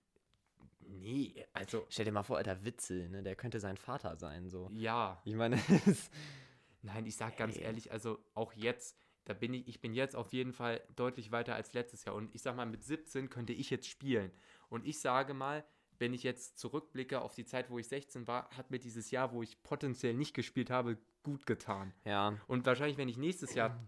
[0.81, 3.23] nee, also Stell dir mal vor, alter Witzel, ne?
[3.23, 4.71] Der könnte sein Vater sein, so.
[4.73, 5.21] ja.
[5.25, 5.59] Ich meine,
[6.83, 10.33] Nein, ich sage ganz ehrlich, also auch jetzt, da bin ich, ich bin jetzt auf
[10.33, 12.15] jeden Fall deutlich weiter als letztes Jahr.
[12.15, 14.31] Und ich sag mal, mit 17 könnte ich jetzt spielen.
[14.69, 15.65] Und ich sage mal,
[15.99, 19.33] wenn ich jetzt zurückblicke auf die Zeit, wo ich 16 war, hat mir dieses Jahr,
[19.33, 21.93] wo ich potenziell nicht gespielt habe, gut getan.
[22.05, 23.85] ja, Und wahrscheinlich, wenn ich nächstes Jahr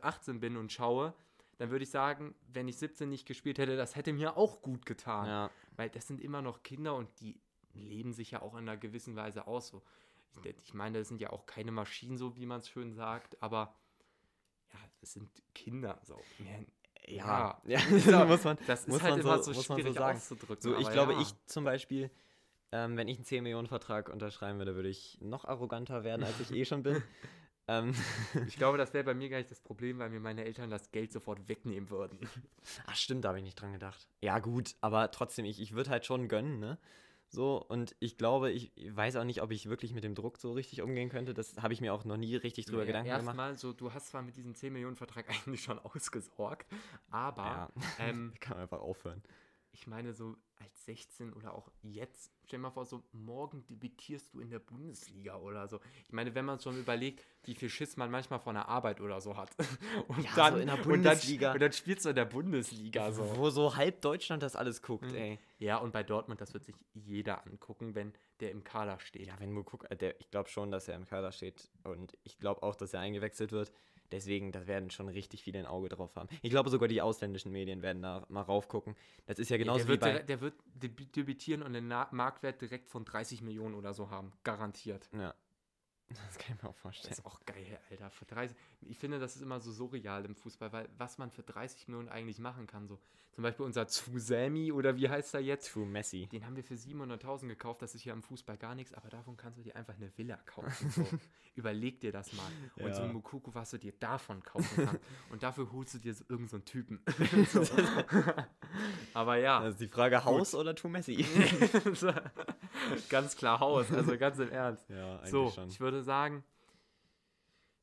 [0.00, 1.14] 18 bin und schaue,
[1.58, 4.86] dann würde ich sagen, wenn ich 17 nicht gespielt hätte, das hätte mir auch gut
[4.86, 5.26] getan.
[5.26, 5.50] ja.
[5.76, 7.40] Weil das sind immer noch Kinder und die
[7.74, 9.68] leben sich ja auch in einer gewissen Weise aus.
[9.68, 9.82] So.
[10.44, 13.40] Ich, ich meine, das sind ja auch keine Maschinen, so wie man es schön sagt,
[13.42, 13.74] aber
[15.00, 16.00] das sind Kinder.
[16.04, 16.18] So.
[17.06, 17.80] Ja, Ja.
[18.06, 18.24] ja.
[18.26, 20.16] muss man, Das ist muss halt man immer so, so so schwierig sagen.
[20.18, 20.60] auszudrücken.
[20.60, 21.20] So, ich glaube, ja.
[21.20, 22.10] ich zum Beispiel,
[22.72, 26.64] ähm, wenn ich einen 10-Millionen-Vertrag unterschreiben würde, würde ich noch arroganter werden, als ich eh
[26.64, 27.02] schon bin.
[27.68, 27.94] ähm,
[28.46, 30.90] Ich glaube, das wäre bei mir gar nicht das Problem, weil mir meine Eltern das
[30.90, 32.18] Geld sofort wegnehmen würden.
[32.86, 34.06] ach, stimmt, da habe ich nicht dran gedacht.
[34.20, 36.78] Ja, gut, aber trotzdem, ich, ich würde halt schon gönnen, ne?
[37.30, 40.52] So, und ich glaube, ich weiß auch nicht, ob ich wirklich mit dem Druck so
[40.52, 41.34] richtig umgehen könnte.
[41.34, 43.26] Das habe ich mir auch noch nie richtig drüber Ja, Gedanken gemacht.
[43.26, 46.66] Erstmal, so, du hast zwar mit diesem 10 Millionen Vertrag eigentlich schon ausgesorgt,
[47.10, 49.22] aber Ja, ähm, kann man einfach aufhören.
[49.72, 54.32] ich meine, so als 16 oder auch jetzt, stell dir mal vor, so morgen debütierst
[54.32, 55.78] du in der Bundesliga oder so.
[56.06, 59.20] Ich meine, wenn man schon überlegt, wie viel Schiss man manchmal von der Arbeit oder
[59.20, 59.50] so hat.
[60.08, 61.48] Und Ja, dann so in der Und Bundesliga.
[61.48, 63.36] dann, und dann spielst du in der Bundesliga so.
[63.36, 65.14] Wo so halb Deutschland das alles guckt, Mhm.
[65.14, 65.38] ey.
[65.58, 69.26] Ja, und bei Dortmund, das wird sich jeder angucken, wenn der im Kader steht.
[69.26, 72.38] Ja, wenn Mukuk, äh, der, ich glaube schon, dass er im Kader steht und ich
[72.38, 73.72] glaube auch, dass er eingewechselt wird.
[74.10, 76.28] Deswegen, da werden schon richtig viele ein Auge drauf haben.
[76.42, 78.96] Ich glaube sogar die ausländischen Medien werden da mal raufgucken.
[79.26, 80.18] Das ist ja genauso der, wie wird, bei.
[80.20, 84.32] der wird debü- debütieren und den Marktwert direkt von 30 Millionen oder so haben.
[84.44, 85.08] Garantiert.
[85.12, 85.34] Ja.
[86.08, 87.12] Das kann ich mir auch Das vorstellen.
[87.12, 88.10] ist auch geil, Alter.
[88.10, 91.42] Für 30, ich finde, das ist immer so surreal im Fußball, weil was man für
[91.42, 92.88] 30 Millionen eigentlich machen kann.
[92.88, 92.98] So.
[93.32, 95.70] Zum Beispiel unser Zusami oder wie heißt er jetzt?
[95.70, 96.26] True Messi.
[96.26, 97.82] Den haben wir für 700.000 gekauft.
[97.82, 100.36] Das ist hier am Fußball gar nichts, aber davon kannst du dir einfach eine Villa
[100.46, 100.90] kaufen.
[100.90, 101.06] So.
[101.54, 102.50] Überleg dir das mal.
[102.76, 103.06] Und so Ja.
[103.06, 105.04] ein Mukuku, was du dir davon kaufen kannst.
[105.30, 107.00] Und dafür holst du dir so irgendeinen so einen Typen.
[107.52, 107.62] so.
[109.14, 109.60] aber ja.
[109.60, 111.24] Das ist die Frage, Haus oder True Messi?
[113.08, 114.84] ganz klar Haus, also ganz im Ernst.
[114.90, 115.68] ja, eigentlich So, schon.
[115.68, 116.44] ich würde sagen,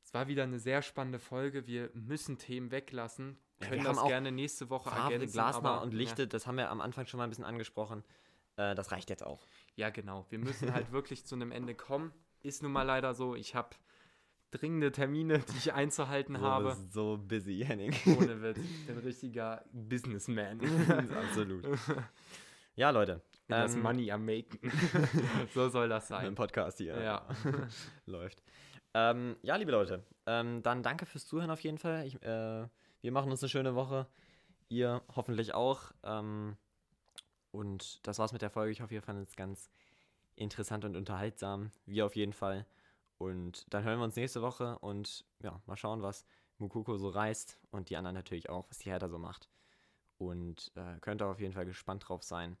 [0.04, 1.66] es war wieder eine sehr spannende Folge.
[1.66, 3.36] Wir müssen Themen weglassen.
[3.60, 5.32] Ja, Können wir das auch gerne nächste Woche Favre, ergänzen.
[5.32, 8.04] Glasner aber, und Lichte, das haben wir am Anfang schon mal ein bisschen angesprochen.
[8.56, 9.46] Äh, das reicht jetzt auch.
[9.74, 10.26] Ja, ja, genau.
[10.30, 12.12] Wir müssen halt wirklich zu einem Ende kommen.
[12.42, 13.34] Ist nun mal leider so.
[13.34, 13.70] Ich habe
[14.50, 16.68] dringende Termine, die ich einzuhalten Du habe.
[16.70, 17.94] bist so busy, Henning.
[18.06, 18.58] Ohne Witz.
[18.88, 20.60] Ein richtiger Businessman.
[21.28, 21.64] Absolut.
[22.76, 23.22] Ja, Leute.
[23.48, 24.60] Das ähm, Money am Maken.
[25.54, 26.34] so soll das Im sein.
[26.34, 27.00] Podcast hier.
[27.00, 27.26] Ja.
[28.06, 28.42] Läuft.
[28.92, 32.06] Ähm, ja, liebe Leute, ähm, dann danke fürs Zuhören auf jeden Fall.
[32.06, 32.68] Ich, äh,
[33.00, 34.06] wir machen uns eine schöne Woche.
[34.68, 35.92] Ihr hoffentlich auch.
[36.02, 36.56] Ähm,
[37.50, 38.72] und das war's mit der Folge.
[38.72, 39.70] Ich hoffe, ihr fandet es ganz
[40.34, 41.70] interessant und unterhaltsam.
[41.86, 42.66] Wir auf jeden Fall.
[43.16, 46.26] Und dann hören wir uns nächste Woche und ja, mal schauen, was
[46.58, 49.48] Mukoko so reißt und die anderen natürlich auch, was die Hertha so macht.
[50.18, 52.56] Und äh, könnt ihr auf jeden Fall gespannt drauf sein.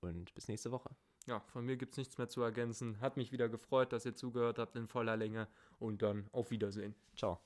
[0.00, 0.90] Und bis nächste Woche.
[1.26, 3.00] Ja, von mir gibt es nichts mehr zu ergänzen.
[3.00, 5.48] Hat mich wieder gefreut, dass ihr zugehört habt in voller Länge.
[5.78, 6.94] Und dann auf Wiedersehen.
[7.16, 7.40] Ciao.